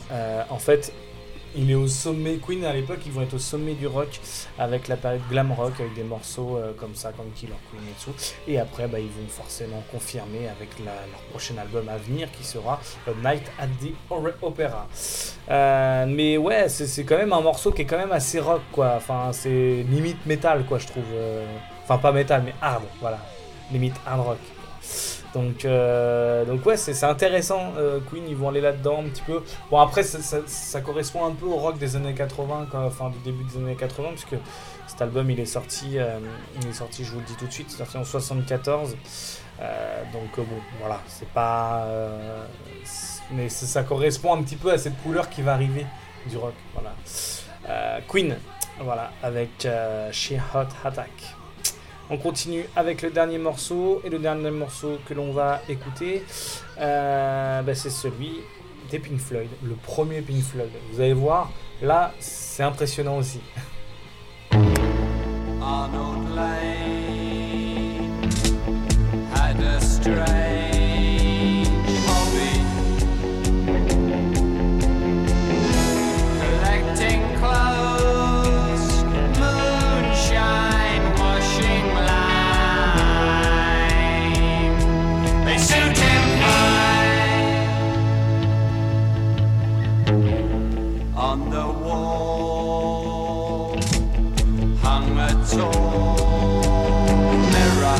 en 0.49 0.57
fait, 0.57 0.93
il 1.55 1.69
est 1.71 1.75
au 1.75 1.87
sommet, 1.87 2.37
Queen 2.37 2.63
à 2.65 2.73
l'époque, 2.73 2.99
ils 3.05 3.11
vont 3.11 3.21
être 3.21 3.33
au 3.33 3.39
sommet 3.39 3.73
du 3.73 3.87
rock 3.87 4.19
avec 4.59 4.87
la 4.87 4.95
période 4.97 5.21
glam 5.29 5.51
rock, 5.51 5.73
avec 5.79 5.93
des 5.93 6.03
morceaux 6.03 6.57
euh, 6.57 6.71
comme 6.77 6.95
ça, 6.95 7.11
comme 7.11 7.29
Killer 7.35 7.53
Queen 7.71 7.81
et 7.89 8.03
tout. 8.03 8.11
Et 8.47 8.59
après, 8.59 8.87
bah, 8.87 8.99
ils 8.99 9.05
vont 9.07 9.27
forcément 9.29 9.83
confirmer 9.91 10.47
avec 10.47 10.69
la- 10.79 10.91
leur 11.11 11.21
prochain 11.31 11.55
album 11.57 11.87
à 11.89 11.97
venir 11.97 12.29
qui 12.31 12.43
sera 12.43 12.79
A 13.07 13.11
Night 13.31 13.43
at 13.59 13.67
the 13.67 13.93
Opera. 14.41 14.87
Euh, 15.49 16.05
mais 16.07 16.37
ouais, 16.37 16.69
c'est 16.69 17.03
quand 17.03 17.17
même 17.17 17.33
un 17.33 17.41
morceau 17.41 17.71
qui 17.71 17.81
est 17.83 17.85
quand 17.85 17.97
même 17.97 18.11
assez 18.11 18.39
rock, 18.39 18.61
quoi. 18.71 18.93
Enfin, 18.97 19.29
c'est 19.31 19.83
limite 19.89 20.25
métal, 20.25 20.65
quoi, 20.65 20.77
je 20.79 20.87
trouve. 20.87 21.03
Euh, 21.13 21.45
Enfin, 21.83 21.97
pas 21.97 22.11
métal, 22.13 22.43
mais 22.45 22.53
hard, 22.61 22.83
voilà. 23.01 23.17
Limite 23.73 23.95
hard 24.05 24.21
rock. 24.21 24.37
Donc, 25.33 25.63
euh, 25.63 26.43
donc 26.45 26.65
ouais, 26.65 26.77
c'est 26.77 27.03
intéressant. 27.05 27.73
euh, 27.77 27.99
Queen, 28.09 28.23
ils 28.27 28.35
vont 28.35 28.49
aller 28.49 28.61
là-dedans 28.61 28.99
un 28.99 29.09
petit 29.09 29.21
peu. 29.21 29.43
Bon, 29.69 29.77
après, 29.79 30.03
ça, 30.03 30.81
correspond 30.81 31.25
un 31.25 31.31
peu 31.31 31.45
au 31.45 31.55
rock 31.55 31.77
des 31.77 31.95
années 31.95 32.13
80, 32.13 32.67
quoi, 32.69 32.81
enfin 32.81 33.09
du 33.09 33.19
début 33.19 33.43
des 33.45 33.57
années 33.57 33.75
80, 33.75 34.09
puisque 34.09 34.35
cet 34.87 35.01
album, 35.01 35.29
il 35.31 35.39
est 35.39 35.45
sorti, 35.45 35.97
euh, 35.97 36.19
il 36.61 36.67
est 36.69 36.73
sorti, 36.73 37.05
je 37.05 37.11
vous 37.11 37.19
le 37.19 37.25
dis 37.25 37.35
tout 37.35 37.47
de 37.47 37.51
suite, 37.51 37.71
sorti 37.71 37.97
en 37.97 38.03
74. 38.03 38.95
Euh, 39.61 40.03
donc 40.11 40.35
bon, 40.37 40.57
voilà, 40.79 40.99
c'est 41.07 41.29
pas, 41.29 41.85
mais 43.31 43.47
ça, 43.47 43.83
correspond 43.83 44.33
un 44.33 44.41
petit 44.43 44.55
peu 44.55 44.71
à 44.71 44.77
cette 44.77 45.01
couleur 45.01 45.29
qui 45.29 45.41
va 45.41 45.53
arriver 45.53 45.85
du 46.25 46.37
rock. 46.37 46.53
Voilà. 46.73 48.01
Queen, 48.09 48.35
voilà, 48.79 49.11
avec 49.23 49.67
She 50.11 50.33
Hot 50.53 50.67
Attack. 50.83 51.35
On 52.13 52.17
continue 52.17 52.65
avec 52.75 53.03
le 53.03 53.09
dernier 53.09 53.37
morceau. 53.37 54.01
Et 54.03 54.09
le 54.09 54.19
dernier 54.19 54.51
morceau 54.51 54.97
que 55.07 55.13
l'on 55.13 55.31
va 55.31 55.61
écouter, 55.69 56.23
euh, 56.77 57.61
bah, 57.61 57.73
c'est 57.73 57.89
celui 57.89 58.41
des 58.89 58.99
Pink 58.99 59.17
Floyd. 59.17 59.47
Le 59.63 59.75
premier 59.75 60.21
Pink 60.21 60.43
Floyd. 60.43 60.69
Vous 60.91 60.99
allez 60.99 61.13
voir, 61.13 61.49
là, 61.81 62.11
c'est 62.19 62.63
impressionnant 62.63 63.17
aussi. 63.17 63.39
On 91.31 91.49
the 91.49 91.65
wall 91.83 93.77
hung 94.81 95.17
a 95.17 95.29
tall 95.49 96.17
mirror. 97.53 97.99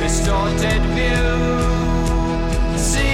Distorted 0.00 0.82
view, 0.96 1.32
see 2.76 3.13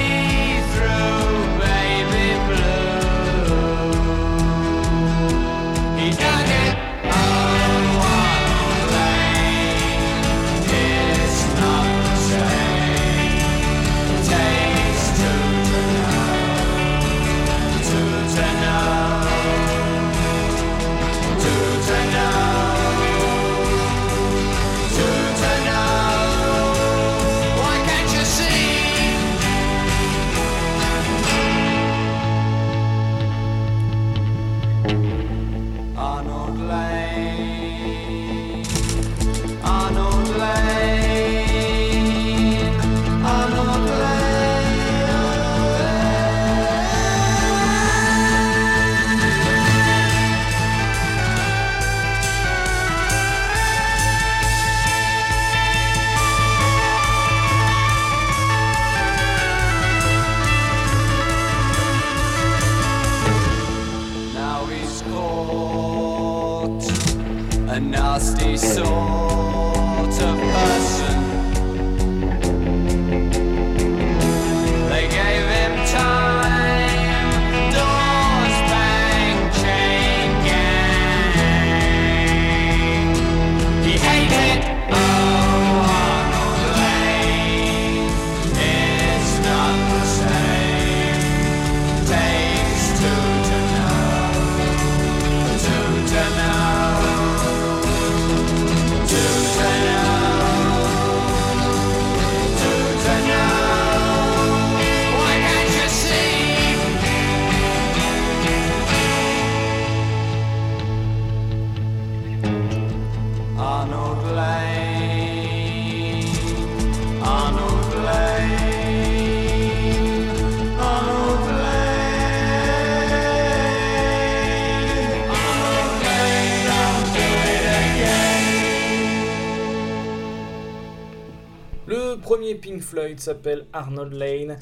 Floyd 132.91 133.20
s'appelle 133.20 133.66
Arnold 133.72 134.12
Lane. 134.12 134.59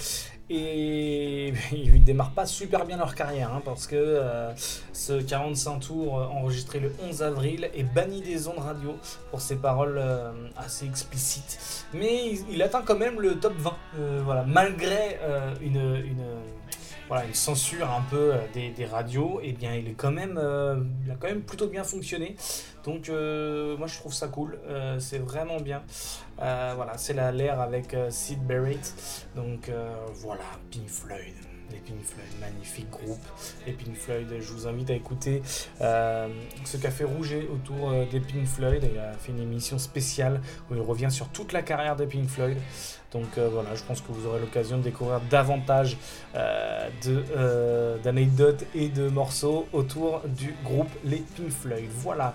et 0.51 1.55
ils 1.73 2.05
démarrent 2.05 2.35
pas 2.35 2.45
super 2.45 2.85
bien 2.85 2.99
leur 2.99 3.15
carrière 3.15 3.55
hein, 3.55 3.63
parce 3.65 3.87
que 3.87 3.97
euh, 3.97 4.53
ce 4.93 5.15
45 5.15 5.79
tours 5.81 6.21
euh, 6.21 6.25
enregistré 6.27 6.79
le 6.79 6.93
11 7.09 7.23
avril 7.23 7.71
est 7.75 7.85
banni 7.85 8.21
des 8.21 8.49
ondes 8.49 8.59
radio 8.59 8.95
pour 9.31 9.41
ses 9.41 9.57
paroles 9.57 9.97
euh, 9.99 10.31
assez 10.59 10.85
explicites. 10.85 11.87
Mais 11.95 12.33
il, 12.51 12.63
atteint 12.63 12.83
quand 12.83 12.99
même 12.99 13.19
le 13.19 13.41
top 13.41 13.55
20, 13.57 13.73
euh, 13.99 14.21
voilà, 14.23 14.45
malgré 14.45 15.19
une, 15.63 16.05
voilà, 17.09 17.25
une 17.25 17.35
censure 17.35 17.91
un 17.91 18.03
peu 18.03 18.35
euh, 18.35 18.39
des, 18.53 18.85
radios. 18.85 19.41
Et 19.43 19.53
bien, 19.53 19.75
il 19.75 19.89
est 19.89 19.95
quand 19.95 20.11
même, 20.11 20.39
euh, 20.39 20.77
il 21.05 21.11
a 21.11 21.15
quand 21.15 21.29
même 21.29 21.43
plutôt 21.43 21.67
bien 21.67 21.85
fonctionné. 21.85 22.37
Donc, 22.85 23.09
euh, 23.09 23.77
moi, 23.77 23.87
je 23.87 23.97
trouve 23.99 24.13
ça 24.13 24.29
cool. 24.29 24.59
C'est 24.99 25.19
vraiment 25.19 25.59
bien. 25.59 25.83
Voilà, 26.39 26.97
c'est 26.97 27.15
la 27.15 27.33
l'ère 27.33 27.61
avec 27.61 27.97
Sid 28.11 28.47
Barrett. 28.47 28.95
Donc 29.35 29.71
voilà, 30.21 30.45
Pink 30.71 30.89
Floyd. 30.89 31.48
Les 31.71 31.79
Pink 31.79 32.03
Floyd, 32.03 32.29
magnifique 32.41 32.91
groupe. 32.91 33.25
Les 33.67 33.73
Pink 33.73 33.95
Floyd, 33.95 34.27
je 34.41 34.53
vous 34.53 34.67
invite 34.67 34.91
à 34.91 34.95
écouter 34.95 35.43
euh, 35.81 36.29
ce 36.65 36.77
Café 36.79 37.05
Rouget 37.05 37.47
autour 37.53 37.91
euh, 37.91 38.07
des 38.11 38.21
Pink 38.21 38.47
Floyd. 38.47 38.89
Il 38.91 38.99
a 38.99 39.13
fait 39.13 39.33
une 39.33 39.43
émission 39.43 39.79
spéciale 39.79 40.41
où 40.71 40.75
il 40.75 40.81
revient 40.81 41.11
sur 41.11 41.29
toute 41.29 41.53
la 41.53 41.63
carrière 41.63 41.97
des 41.97 42.07
Pink 42.07 42.29
Floyd. 42.29 42.59
Donc 43.13 43.39
euh, 43.39 43.49
voilà, 43.51 43.75
je 43.75 43.83
pense 43.83 44.01
que 44.01 44.13
vous 44.13 44.27
aurez 44.27 44.41
l'occasion 44.41 44.79
de 44.79 44.83
découvrir 44.83 45.21
davantage 45.31 45.97
euh, 46.35 47.99
d'anecdotes 47.99 48.65
et 48.75 48.89
de 48.89 49.09
morceaux 49.09 49.67
autour 49.73 50.23
du 50.27 50.55
groupe 50.65 50.91
Les 51.05 51.25
Pink 51.37 51.51
Floyd. 51.51 51.89
Voilà. 51.91 52.35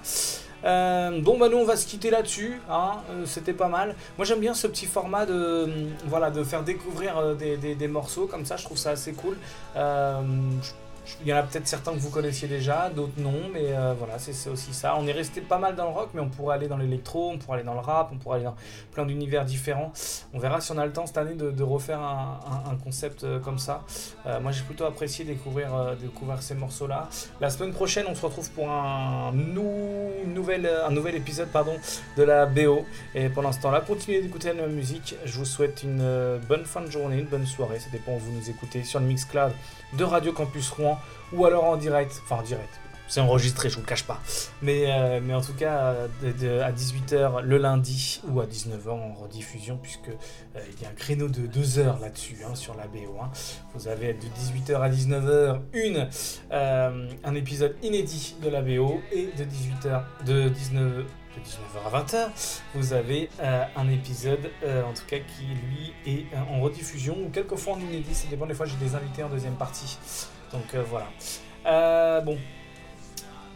Euh, 0.65 1.21
bon 1.21 1.37
bah 1.37 1.49
nous 1.49 1.57
on 1.57 1.65
va 1.65 1.75
se 1.75 1.85
quitter 1.85 2.09
là-dessus, 2.09 2.61
hein, 2.69 2.93
euh, 3.09 3.25
c'était 3.25 3.53
pas 3.53 3.67
mal. 3.67 3.95
Moi 4.17 4.25
j'aime 4.25 4.39
bien 4.39 4.53
ce 4.53 4.67
petit 4.67 4.85
format 4.85 5.25
de, 5.25 5.69
voilà, 6.07 6.31
de 6.31 6.43
faire 6.43 6.63
découvrir 6.63 7.17
euh, 7.17 7.35
des, 7.35 7.87
morceaux 7.87 8.27
comme 8.27 8.45
ça, 8.45 8.55
je 8.55 8.63
trouve 8.63 8.77
ça 8.77 8.91
assez 8.91 9.13
cool. 9.13 9.37
Il 11.21 11.27
y 11.27 11.33
en 11.33 11.37
a 11.37 11.43
peut-être 11.43 11.67
certains 11.67 11.93
que 11.93 11.99
vous 11.99 12.09
connaissiez 12.09 12.47
déjà, 12.47 12.89
d'autres 12.89 13.13
non, 13.17 13.33
mais 13.51 13.73
euh, 13.73 13.93
voilà, 13.97 14.19
c'est 14.19 14.49
aussi 14.49 14.73
ça. 14.73 14.95
On 14.97 15.05
est 15.07 15.11
resté 15.11 15.41
pas 15.41 15.57
mal 15.57 15.75
dans 15.75 15.85
le 15.85 15.91
rock, 15.91 16.09
mais 16.13 16.21
on 16.21 16.29
pourrait 16.29 16.55
aller 16.55 16.67
dans 16.67 16.77
l'électro, 16.77 17.31
on 17.31 17.37
pourrait 17.37 17.57
aller 17.57 17.65
dans 17.65 17.73
le 17.73 17.79
rap, 17.79 18.09
on 18.11 18.17
pourrait 18.17 18.37
aller 18.37 18.45
dans 18.45 18.55
plein 18.91 19.05
d'univers 19.05 19.45
différents. 19.45 19.91
On 20.33 20.39
verra 20.39 20.61
si 20.61 20.71
on 20.71 20.77
a 20.77 20.85
le 20.85 20.93
temps 20.93 21.05
cette 21.05 21.17
année 21.17 21.35
de, 21.35 21.63
refaire 21.63 21.99
un, 22.01 22.75
concept 22.83 23.23
euh, 23.23 23.39
comme 23.39 23.57
ça. 23.57 23.83
Euh, 24.25 24.39
moi 24.39 24.51
j'ai 24.51 24.63
plutôt 24.63 24.85
apprécié 24.85 25.23
découvrir, 25.23 25.95
découvrir 26.01 26.41
ces 26.41 26.55
morceaux-là. 26.55 27.09
La 27.39 27.49
semaine 27.49 27.73
prochaine, 27.73 28.05
on 28.09 28.15
se 28.15 28.25
retrouve 28.25 28.49
pour 28.51 28.69
un, 28.69 29.31
nou- 29.33 30.11
nouvel, 30.27 30.69
un 30.85 30.91
nouvel 30.91 31.15
épisode 31.15 31.49
pardon, 31.49 31.75
de 32.17 32.23
la 32.23 32.45
BO. 32.45 32.85
Et 33.15 33.29
pendant 33.29 33.51
ce 33.51 33.59
temps-là, 33.61 33.81
continuez 33.81 34.21
d'écouter 34.21 34.53
la 34.53 34.67
musique. 34.67 35.15
Je 35.25 35.37
vous 35.37 35.45
souhaite 35.45 35.83
une 35.83 36.39
bonne 36.47 36.65
fin 36.65 36.81
de 36.81 36.91
journée, 36.91 37.19
une 37.19 37.27
bonne 37.27 37.45
soirée. 37.45 37.79
Ça 37.79 37.89
dépend 37.91 38.13
où 38.13 38.19
vous 38.19 38.31
nous 38.31 38.49
écoutez 38.49 38.83
sur 38.83 38.99
le 38.99 39.05
Mixcloud 39.05 39.53
de 39.93 40.03
Radio 40.03 40.33
Campus 40.33 40.69
Rouen 40.71 40.92
ou 41.33 41.45
alors 41.45 41.65
en 41.65 41.77
direct. 41.77 42.21
Enfin, 42.25 42.37
en 42.37 42.43
direct. 42.43 42.79
C'est 43.09 43.19
enregistré, 43.19 43.69
je 43.69 43.75
vous 43.75 43.81
le 43.81 43.85
cache 43.85 44.05
pas. 44.05 44.19
Mais, 44.61 44.85
euh, 44.87 45.19
mais 45.21 45.35
en 45.35 45.41
tout 45.41 45.53
cas, 45.53 45.93
à 46.23 46.71
18h 46.71 47.41
le 47.41 47.57
lundi 47.57 48.21
ou 48.27 48.39
à 48.39 48.45
19h 48.47 48.89
en 48.89 49.13
rediffusion, 49.13 49.77
puisque 49.77 50.07
euh, 50.07 50.59
il 50.75 50.81
y 50.81 50.85
a 50.85 50.89
un 50.89 50.93
créneau 50.93 51.27
de 51.27 51.45
2 51.45 51.79
heures 51.79 51.99
là-dessus, 51.99 52.37
hein, 52.43 52.55
sur 52.55 52.75
la 52.75 52.87
BO. 52.87 53.17
hein. 53.21 53.29
Vous 53.75 53.87
avez 53.87 54.13
de 54.13 54.25
18h 54.25 54.81
à 54.81 54.89
19h 54.89 55.59
une, 55.73 56.07
euh, 56.53 57.09
un 57.23 57.35
épisode 57.35 57.75
inédit 57.83 58.35
de 58.41 58.49
la 58.49 58.61
BO 58.61 59.01
et 59.11 59.29
de 59.37 59.43
18h, 59.43 60.03
de 60.25 60.49
19 60.49 61.03
de 61.35 61.39
19h 61.41 61.93
à 61.93 62.03
20h, 62.03 62.29
vous 62.75 62.93
avez 62.93 63.27
un 63.75 63.89
épisode, 63.89 64.51
en 64.63 64.93
tout 64.93 65.05
cas, 65.07 65.17
qui 65.17 65.45
lui 65.45 65.91
est 66.05 66.25
en 66.51 66.61
rediffusion 66.61 67.17
ou 67.25 67.29
quelquefois 67.29 67.73
en 67.73 67.79
inédit. 67.79 68.13
Ça 68.13 68.27
dépend, 68.29 68.45
des 68.45 68.53
fois 68.53 68.67
j'ai 68.67 68.75
des 68.77 68.93
invités 68.93 69.23
en 69.23 69.29
deuxième 69.29 69.55
partie. 69.55 69.97
Donc 70.53 70.73
euh, 70.75 70.83
voilà. 70.89 71.07
Euh, 71.65 72.21
bon. 72.21 72.37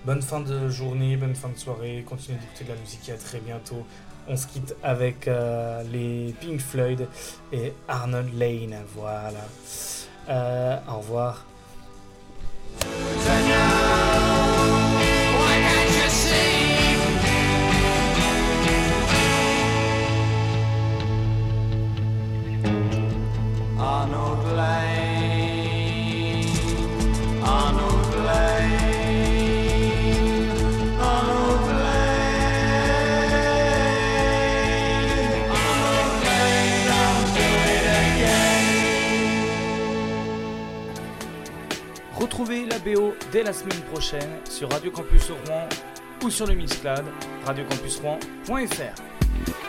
Bonne 0.06 0.22
fin 0.22 0.40
de 0.40 0.70
journée, 0.70 1.18
bonne 1.18 1.36
fin 1.36 1.50
de 1.50 1.58
soirée. 1.58 2.04
Continuez 2.08 2.40
d'écouter 2.40 2.64
de 2.64 2.70
la 2.70 2.80
musique 2.80 3.10
à 3.10 3.18
très 3.18 3.40
bientôt. 3.40 3.86
On 4.28 4.36
se 4.36 4.48
quitte 4.48 4.76
avec 4.84 5.28
euh, 5.28 5.84
les 5.92 6.34
Pink 6.42 6.60
Floyd 6.60 7.08
et 7.54 7.74
Arnold 7.88 8.34
Lane. 8.38 8.78
Voilà. 8.96 9.46
Au 10.90 10.98
revoir. 10.98 11.46
Retrouvez 42.48 42.70
la 42.70 42.80
BO 42.80 43.14
dès 43.34 43.44
la 43.44 43.52
semaine 43.52 43.82
prochaine 43.92 44.30
sur 44.50 44.72
Radio 44.72 44.90
Campus 44.90 45.32
Rouen 45.32 45.68
ou 46.24 46.30
sur 46.30 46.48
le 46.48 46.54
Mixcloud 46.54 47.04
radiocampusrouen.fr. 47.46 49.67